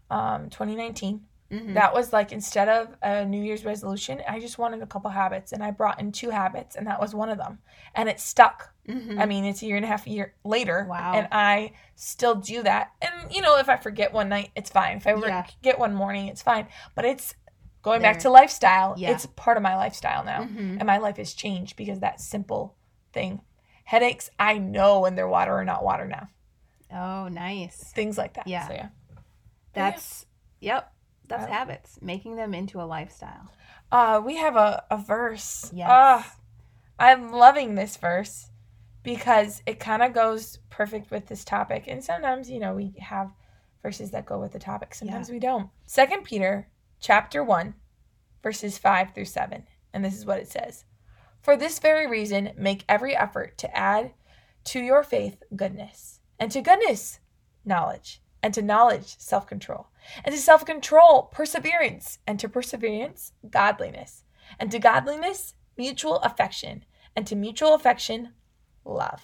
um, 0.10 0.50
2019. 0.50 1.22
Mm-hmm. 1.52 1.74
That 1.74 1.94
was 1.96 2.14
like 2.14 2.32
instead 2.32 2.70
of 2.70 2.96
a 3.02 3.26
New 3.26 3.42
Year's 3.42 3.66
resolution, 3.66 4.22
I 4.28 4.40
just 4.40 4.60
wanted 4.60 4.84
a 4.84 4.86
couple 4.86 5.10
habits, 5.10 5.52
and 5.52 5.64
I 5.64 5.72
brought 5.72 6.00
in 6.00 6.12
two 6.12 6.30
habits, 6.30 6.76
and 6.76 6.86
that 6.88 7.00
was 7.02 7.16
one 7.16 7.30
of 7.30 7.38
them, 7.40 7.60
and 7.96 8.08
it 8.08 8.20
stuck. 8.20 8.72
mm-hmm. 8.88 9.20
I 9.20 9.26
mean, 9.26 9.46
it's 9.46 9.62
a 9.64 9.66
year 9.66 9.76
and 9.76 9.86
a 9.86 9.88
half 9.88 10.06
year 10.08 10.34
later, 10.44 10.86
Wow. 10.90 11.14
and 11.16 11.28
I 11.32 11.72
still 11.96 12.36
do 12.36 12.62
that. 12.64 12.92
And 13.02 13.34
you 13.34 13.42
know, 13.42 13.58
if 13.58 13.68
I 13.70 13.78
forget 13.78 14.14
one 14.14 14.30
night, 14.30 14.52
it's 14.56 14.70
fine. 14.70 14.98
If 14.98 15.08
I 15.08 15.16
Yeah. 15.16 15.44
forget 15.44 15.80
one 15.80 15.94
morning, 15.96 16.28
it's 16.28 16.42
fine. 16.44 16.68
But 16.96 17.06
it's 17.06 17.34
going 17.82 18.02
back 18.02 18.20
to 18.20 18.30
lifestyle. 18.30 18.94
Yeah. 18.98 19.12
It's 19.12 19.26
part 19.26 19.58
of 19.58 19.64
my 19.64 19.76
lifestyle 19.76 20.24
now, 20.24 20.44
Mhm. 20.44 20.78
and 20.80 20.86
my 20.86 20.98
life 20.98 21.18
has 21.18 21.34
changed 21.34 21.76
because 21.78 22.00
that 22.02 22.20
simple 22.22 22.76
thing. 23.14 23.42
Headaches, 23.86 24.30
I 24.38 24.60
know 24.60 25.00
when 25.00 25.16
they're 25.16 25.28
water 25.28 25.54
or 25.58 25.66
not 25.66 25.84
water 25.84 26.06
now. 26.06 26.28
Oh, 26.94 27.28
nice. 27.28 27.92
Things 27.94 28.18
like 28.20 28.34
that. 28.36 28.48
Yeah. 28.48 28.68
So, 28.68 28.74
yeah. 28.74 28.90
That's, 29.74 30.26
yep, 30.60 30.92
that's 31.30 31.50
habits, 31.50 32.00
making 32.02 32.36
them 32.36 32.54
into 32.54 32.82
a 32.82 32.84
lifestyle. 32.84 33.52
Uh, 33.92 34.22
we 34.24 34.38
have 34.38 34.56
a, 34.56 34.84
a 34.92 34.98
verse. 34.98 35.72
Yes. 35.74 35.88
Ah, 35.90 36.36
I'm 37.00 37.32
loving 37.32 37.76
this 37.76 37.98
verse 37.98 38.50
because 39.04 39.62
it 39.66 39.80
kind 39.80 40.04
of 40.04 40.14
goes 40.14 40.60
perfect 40.70 41.12
with 41.12 41.28
this 41.28 41.44
topic. 41.46 41.86
And 41.88 42.04
sometimes, 42.04 42.50
you 42.50 42.60
know, 42.60 42.76
we 42.76 42.94
have 43.00 43.32
verses 43.82 44.12
that 44.12 44.26
go 44.26 44.40
with 44.40 44.52
the 44.52 44.60
topic. 44.60 44.94
Sometimes 44.94 45.30
we 45.30 45.40
don't. 45.40 45.70
Second 45.86 46.24
Peter 46.24 46.68
chapter 47.00 47.44
1, 47.44 47.74
verses 48.44 48.78
5 48.78 49.14
through 49.14 49.26
7. 49.26 49.64
And 49.94 50.06
this 50.06 50.18
is 50.18 50.26
what 50.26 50.40
it 50.40 50.52
says. 50.52 50.86
For 51.42 51.56
this 51.56 51.80
very 51.80 52.06
reason, 52.06 52.52
make 52.58 52.84
every 52.90 53.16
effort 53.16 53.58
to 53.60 53.76
add 53.76 54.12
to 54.66 54.80
your 54.80 55.04
faith 55.04 55.42
goodness, 55.56 56.20
and 56.38 56.52
to 56.52 56.62
goodness, 56.62 57.20
knowledge, 57.64 58.22
and 58.42 58.54
to 58.54 58.62
knowledge, 58.62 59.16
self 59.18 59.48
control, 59.48 59.88
and 60.24 60.34
to 60.34 60.42
self 60.42 60.66
control, 60.66 61.24
perseverance, 61.24 62.20
and 62.28 62.40
to 62.40 62.50
perseverance, 62.50 63.34
godliness, 63.50 64.24
and 64.60 64.72
to 64.72 64.80
godliness, 64.80 65.54
mutual 65.78 66.18
affection, 66.18 66.86
and 67.16 67.26
to 67.28 67.36
mutual 67.36 67.74
affection, 67.74 68.34
love. 68.86 69.22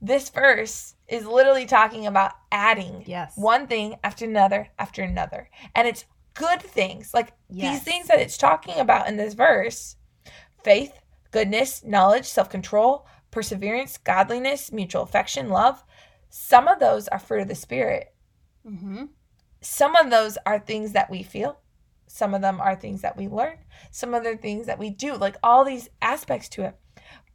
This 0.00 0.30
verse 0.30 0.94
is 1.08 1.26
literally 1.26 1.66
talking 1.66 2.06
about 2.06 2.32
adding 2.50 3.04
Yes. 3.06 3.34
one 3.36 3.66
thing 3.66 3.96
after 4.02 4.24
another 4.24 4.68
after 4.78 5.02
another. 5.02 5.50
And 5.74 5.86
it's 5.86 6.06
good 6.34 6.62
things. 6.62 7.12
Like 7.12 7.32
these 7.50 7.82
things 7.82 8.08
that 8.08 8.20
it's 8.20 8.38
talking 8.38 8.78
about 8.78 9.08
in 9.08 9.16
this 9.16 9.34
verse 9.34 9.96
faith, 10.64 10.92
goodness, 11.30 11.84
knowledge, 11.84 12.24
self 12.26 12.48
control, 12.48 13.06
perseverance, 13.30 13.98
godliness, 13.98 14.72
mutual 14.72 15.02
affection, 15.02 15.50
love. 15.50 15.84
Some 16.30 16.68
of 16.68 16.78
those 16.78 17.08
are 17.08 17.18
fruit 17.18 17.42
of 17.42 17.48
the 17.48 17.54
Spirit. 17.54 18.14
Mm-hmm. 18.66 19.06
Some 19.60 19.96
of 19.96 20.10
those 20.10 20.38
are 20.46 20.58
things 20.58 20.92
that 20.92 21.10
we 21.10 21.22
feel. 21.22 21.58
Some 22.06 22.34
of 22.34 22.40
them 22.40 22.60
are 22.60 22.74
things 22.74 23.02
that 23.02 23.16
we 23.16 23.28
learn. 23.28 23.58
Some 23.90 24.14
other 24.14 24.36
things 24.36 24.66
that 24.66 24.78
we 24.78 24.90
do, 24.90 25.14
like 25.14 25.36
all 25.42 25.64
these 25.64 25.88
aspects 26.00 26.48
to 26.50 26.64
it. 26.64 26.76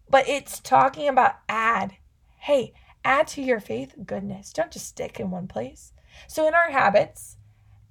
But 0.09 0.27
it's 0.27 0.59
talking 0.59 1.07
about 1.07 1.35
add. 1.47 1.93
Hey, 2.39 2.73
add 3.03 3.27
to 3.29 3.41
your 3.41 3.59
faith 3.59 3.95
goodness. 4.05 4.51
Don't 4.51 4.71
just 4.71 4.87
stick 4.87 5.19
in 5.19 5.31
one 5.31 5.47
place. 5.47 5.93
So 6.27 6.47
in 6.47 6.53
our 6.53 6.71
habits, 6.71 7.37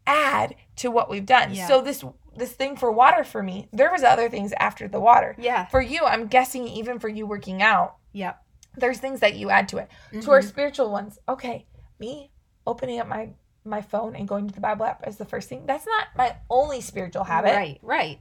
add 0.07 0.57
to 0.77 0.91
what 0.91 1.11
we've 1.11 1.27
done. 1.27 1.55
Yeah. 1.55 1.69
So 1.69 1.81
this 1.81 2.05
this 2.37 2.53
thing 2.53 2.77
for 2.77 2.91
water 2.91 3.25
for 3.25 3.43
me, 3.43 3.69
there 3.73 3.93
was 3.93 4.03
other 4.03 4.29
things 4.29 4.53
after 4.59 4.89
the 4.89 5.01
water. 5.01 5.37
Yeah. 5.39 5.67
For 5.67 5.81
you, 5.81 6.05
I'm 6.05 6.27
guessing 6.27 6.67
even 6.67 6.99
for 6.99 7.09
you 7.09 7.27
working 7.27 7.63
out, 7.63 7.97
Yep. 8.13 8.44
There's 8.77 8.99
things 8.99 9.21
that 9.21 9.35
you 9.35 9.51
add 9.51 9.69
to 9.71 9.79
it. 9.79 9.89
To 10.23 10.31
our 10.33 10.41
Mhm. 10.41 10.49
spiritual 10.49 10.91
ones, 10.91 11.19
okay, 11.29 11.67
me 11.99 12.31
opening 12.67 13.01
up 13.01 13.07
my 13.09 13.31
my 13.67 13.81
phone 13.81 14.15
and 14.15 14.29
going 14.29 14.47
to 14.47 14.53
the 14.55 14.61
Bible 14.61 14.85
app 14.85 15.07
is 15.09 15.17
the 15.17 15.25
first 15.25 15.49
thing. 15.49 15.65
That's 15.65 15.87
not 15.87 16.09
my 16.17 16.37
only 16.51 16.83
spiritual 16.83 17.25
habit, 17.25 17.55
Right. 17.55 17.79
Right. 17.81 18.21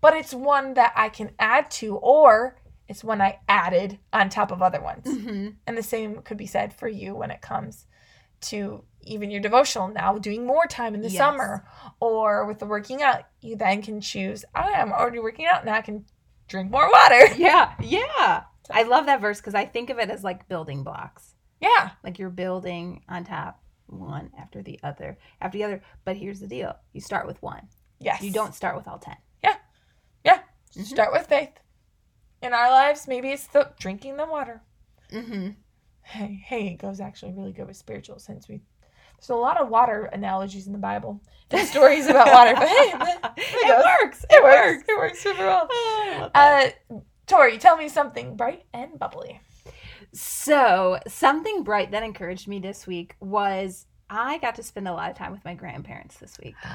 but 0.00 0.14
it's 0.16 0.34
one 0.34 0.74
that 0.74 0.92
I 0.96 1.08
can 1.10 1.30
add 1.38 1.70
to, 1.72 1.94
or 1.96 2.56
it's 2.88 3.04
one 3.04 3.20
I 3.20 3.38
added 3.48 4.00
on 4.12 4.30
top 4.30 4.50
of 4.50 4.62
other 4.62 4.80
ones. 4.80 5.04
Mm-hmm. 5.06 5.50
And 5.64 5.78
the 5.78 5.82
same 5.84 6.22
could 6.22 6.36
be 6.38 6.46
said 6.46 6.72
for 6.72 6.88
you 6.88 7.14
when 7.14 7.30
it 7.30 7.40
comes 7.40 7.86
to 8.42 8.82
even 9.02 9.30
your 9.30 9.40
devotional 9.40 9.86
now 9.86 10.18
doing 10.18 10.44
more 10.44 10.66
time 10.66 10.94
in 10.96 11.02
the 11.02 11.08
Yes. 11.08 11.18
summer 11.18 11.64
or 12.00 12.44
with 12.46 12.58
the 12.58 12.66
working 12.66 13.00
out. 13.00 13.22
You 13.42 13.54
then 13.54 13.82
can 13.82 14.00
choose, 14.00 14.44
oh, 14.56 14.60
I'm 14.60 14.92
already 14.92 15.20
working 15.20 15.46
out 15.46 15.64
now 15.64 15.74
I 15.74 15.82
can 15.82 16.04
drink 16.48 16.68
more 16.68 16.90
water. 16.90 17.26
Yeah. 17.36 17.74
Yeah. 17.80 18.42
I 18.72 18.82
love 18.84 19.06
that 19.06 19.20
verse 19.20 19.40
because 19.40 19.54
I 19.54 19.64
think 19.66 19.90
of 19.90 19.98
it 19.98 20.10
as 20.10 20.24
like 20.24 20.48
building 20.48 20.82
blocks. 20.84 21.34
Yeah. 21.60 21.90
Like 22.04 22.18
you're 22.18 22.30
building 22.30 23.02
on 23.08 23.24
top 23.24 23.62
one 23.86 24.30
after 24.38 24.62
the 24.62 24.78
other 24.82 25.18
after 25.40 25.58
the 25.58 25.64
other. 25.64 25.82
But 26.04 26.16
here's 26.16 26.40
the 26.40 26.46
deal: 26.46 26.74
you 26.92 27.00
start 27.00 27.26
with 27.26 27.40
one. 27.42 27.68
Yes. 27.98 28.22
You 28.22 28.32
don't 28.32 28.54
start 28.54 28.76
with 28.76 28.88
all 28.88 28.98
ten. 28.98 29.16
Mhm. 30.76 30.84
Start 30.86 31.12
with 31.12 31.26
faith. 31.26 31.58
In 32.42 32.52
our 32.52 32.70
lives, 32.70 33.08
maybe 33.08 33.30
it's 33.30 33.48
the 33.48 33.72
drinking 33.80 34.16
the 34.16 34.26
water. 34.26 34.62
Mm-hmm. 35.12 35.48
Hey, 36.02 36.40
hey, 36.46 36.68
it 36.68 36.76
goes 36.78 37.00
actually 37.00 37.32
really 37.32 37.52
good 37.52 37.66
with 37.66 37.76
spiritual 37.76 38.18
since 38.20 38.48
we 38.48 38.60
there's 39.18 39.30
a 39.30 39.34
lot 39.34 39.60
of 39.60 39.68
water 39.68 40.04
analogies 40.04 40.66
in 40.66 40.72
the 40.72 40.78
Bible 40.78 41.20
and 41.50 41.66
stories 41.68 42.06
about 42.06 42.28
water. 42.32 42.54
But 42.54 42.68
hey, 42.68 42.92
it 43.36 43.66
goes. 43.68 43.84
works. 43.84 44.24
it 44.30 44.42
works. 44.42 44.84
It 44.88 44.96
works 44.96 45.18
super 45.20 45.44
well. 45.44 45.68
That. 46.32 46.74
Uh, 46.90 47.00
Tori, 47.30 47.58
tell 47.58 47.76
me 47.76 47.88
something 47.88 48.34
bright 48.34 48.64
and 48.74 48.98
bubbly. 48.98 49.40
So, 50.12 50.98
something 51.06 51.62
bright 51.62 51.92
that 51.92 52.02
encouraged 52.02 52.48
me 52.48 52.58
this 52.58 52.88
week 52.88 53.14
was 53.20 53.86
I 54.10 54.38
got 54.38 54.56
to 54.56 54.64
spend 54.64 54.88
a 54.88 54.92
lot 54.92 55.12
of 55.12 55.16
time 55.16 55.30
with 55.30 55.44
my 55.44 55.54
grandparents 55.54 56.16
this 56.18 56.36
week. 56.42 56.56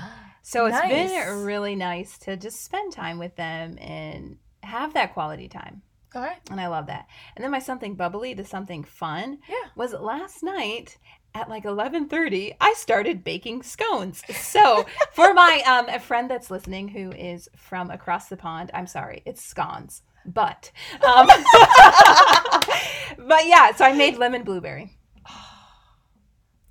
So, 0.48 0.68
it's 0.68 0.78
Nice. 0.78 0.92
been 0.92 1.40
really 1.44 1.76
nice 1.76 2.20
to 2.20 2.38
just 2.38 2.64
spend 2.64 2.94
time 2.94 3.18
with 3.18 3.36
them 3.36 3.80
and 3.80 4.38
have 4.62 4.94
that 4.94 5.16
quality 5.16 5.50
time. 5.50 5.82
All 6.14 6.22
right. 6.22 6.38
And 6.52 6.62
I 6.62 6.68
love 6.68 6.86
that. 6.86 7.08
And 7.36 7.44
then 7.44 7.50
my 7.52 7.58
something 7.58 7.96
bubbly, 7.96 8.36
the 8.36 8.46
something 8.46 8.84
fun 8.84 9.40
Yeah. 9.50 9.56
was 9.76 9.94
last 9.94 10.44
night 10.44 11.00
at 11.34 11.50
like 11.50 11.64
11:30 11.66 12.54
I 12.62 12.74
started 12.74 13.24
baking 13.24 13.64
scones. 13.64 14.22
So, 14.36 14.86
for 15.14 15.34
my 15.34 15.64
um 15.66 15.90
a 15.90 16.00
friend 16.00 16.30
that's 16.30 16.52
listening 16.52 16.90
who 16.90 17.12
is 17.12 17.50
from 17.58 17.90
across 17.90 18.28
the 18.30 18.38
pond, 18.38 18.70
I'm 18.74 18.88
sorry, 18.88 19.24
it's 19.26 19.44
scones. 19.44 20.04
But 20.26 20.72
um 21.06 21.28
But 23.28 23.48
yeah, 23.48 23.74
so 23.76 23.86
I 23.86 23.94
made 23.96 24.18
lemon 24.18 24.44
blueberry. 24.44 24.98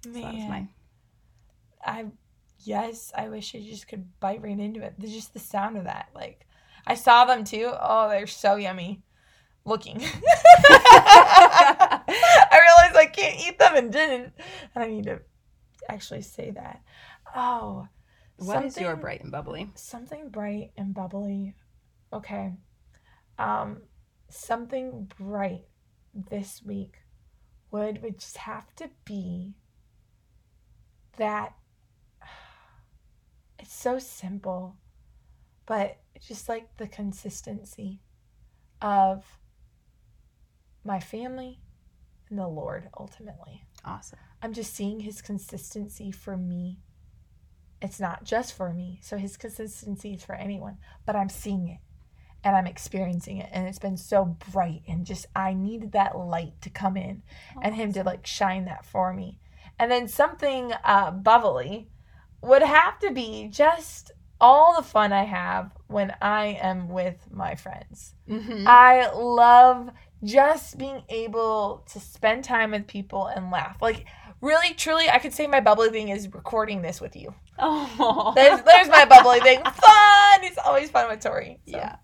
So 0.04 0.10
that 0.10 0.34
was 0.34 0.34
Man, 0.34 0.48
mine. 0.50 0.68
I 1.84 2.06
yes, 2.60 3.12
I 3.16 3.28
wish 3.28 3.54
I 3.54 3.60
just 3.60 3.88
could 3.88 4.06
bite 4.20 4.42
right 4.42 4.58
into 4.58 4.82
it. 4.82 4.94
There's 4.98 5.12
just 5.14 5.32
the 5.32 5.40
sound 5.40 5.76
of 5.76 5.84
that. 5.84 6.10
Like 6.14 6.46
I 6.86 6.94
saw 6.94 7.24
them 7.24 7.44
too. 7.44 7.70
Oh, 7.72 8.08
they're 8.10 8.26
so 8.26 8.56
yummy 8.56 9.02
looking. 9.64 9.96
I 10.68 12.00
realized 12.52 12.96
I 12.96 13.06
can't 13.10 13.40
eat 13.40 13.58
them 13.58 13.76
and 13.76 13.92
didn't. 13.92 14.34
And 14.74 14.84
I 14.84 14.88
need 14.88 15.04
to 15.04 15.20
actually 15.88 16.22
say 16.22 16.50
that. 16.50 16.82
Oh, 17.34 17.88
What 18.36 18.64
is 18.64 18.78
your 18.78 18.96
bright 18.96 19.22
and 19.22 19.32
bubbly? 19.32 19.70
Something 19.74 20.28
bright 20.28 20.72
and 20.76 20.94
bubbly. 20.94 21.54
Okay. 22.12 22.52
Um, 23.38 23.82
something 24.28 25.10
bright 25.18 25.64
this 26.14 26.62
week 26.64 26.98
would 27.70 28.02
would 28.02 28.18
just 28.18 28.36
have 28.38 28.74
to 28.76 28.90
be 29.04 29.54
that 31.16 31.54
it's 33.58 33.74
so 33.74 33.98
simple, 33.98 34.76
but 35.66 35.98
just 36.20 36.48
like 36.48 36.76
the 36.76 36.86
consistency 36.86 38.00
of 38.80 39.24
my 40.84 41.00
family 41.00 41.60
and 42.30 42.38
the 42.38 42.46
Lord 42.46 42.88
ultimately. 42.98 43.64
Awesome. 43.84 44.18
I'm 44.42 44.52
just 44.52 44.74
seeing 44.74 45.00
his 45.00 45.22
consistency 45.22 46.10
for 46.10 46.36
me. 46.36 46.78
It's 47.82 48.00
not 48.00 48.24
just 48.24 48.54
for 48.54 48.72
me. 48.72 49.00
So 49.02 49.16
his 49.16 49.36
consistency 49.36 50.14
is 50.14 50.24
for 50.24 50.34
anyone, 50.34 50.78
but 51.04 51.16
I'm 51.16 51.28
seeing 51.28 51.68
it 51.68 51.78
and 52.44 52.54
I'm 52.54 52.66
experiencing 52.66 53.38
it. 53.38 53.48
And 53.50 53.66
it's 53.66 53.78
been 53.78 53.96
so 53.96 54.36
bright 54.52 54.82
and 54.86 55.04
just, 55.06 55.26
I 55.34 55.54
needed 55.54 55.92
that 55.92 56.16
light 56.16 56.60
to 56.60 56.70
come 56.70 56.96
in 56.96 57.22
and 57.62 57.74
him 57.74 57.92
to 57.94 58.04
like 58.04 58.26
shine 58.26 58.66
that 58.66 58.84
for 58.84 59.12
me. 59.12 59.40
And 59.78 59.90
then 59.90 60.06
something 60.06 60.72
uh, 60.84 61.10
bubbly 61.10 61.88
would 62.42 62.62
have 62.62 62.98
to 63.00 63.10
be 63.10 63.48
just 63.50 64.12
all 64.40 64.76
the 64.76 64.82
fun 64.82 65.12
I 65.12 65.24
have 65.24 65.72
when 65.86 66.14
I 66.20 66.58
am 66.60 66.88
with 66.88 67.16
my 67.30 67.54
friends. 67.54 68.14
Mhm. 68.28 68.66
I 68.66 69.10
love 69.12 69.90
just 70.22 70.76
being 70.76 71.02
able 71.08 71.84
to 71.92 72.00
spend 72.00 72.44
time 72.44 72.72
with 72.72 72.86
people 72.86 73.26
and 73.26 73.50
laugh. 73.50 73.78
Like, 73.80 74.04
really, 74.40 74.74
truly, 74.74 75.08
I 75.08 75.18
could 75.18 75.32
say 75.32 75.46
my 75.46 75.60
bubbly 75.60 75.90
thing 75.90 76.08
is 76.10 76.32
recording 76.32 76.82
this 76.82 77.00
with 77.00 77.16
you. 77.16 77.34
Oh. 77.58 78.32
There's, 78.34 78.60
there's 78.62 78.88
my 78.88 79.04
bubbly 79.06 79.40
thing. 79.40 79.62
Fun! 79.64 80.44
It's 80.44 80.58
always 80.58 80.90
fun 80.90 81.08
with 81.08 81.20
Tori. 81.20 81.60
So. 81.66 81.76
Yeah. 81.78 81.96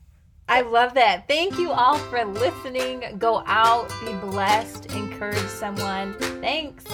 I 0.50 0.62
love 0.62 0.94
that. 0.94 1.28
Thank 1.28 1.60
you 1.60 1.70
all 1.70 1.96
for 1.96 2.24
listening. 2.24 3.04
Go 3.18 3.44
out, 3.46 3.88
be 4.04 4.12
blessed, 4.14 4.86
encourage 4.86 5.46
someone. 5.46 6.14
Thanks. 6.40 6.84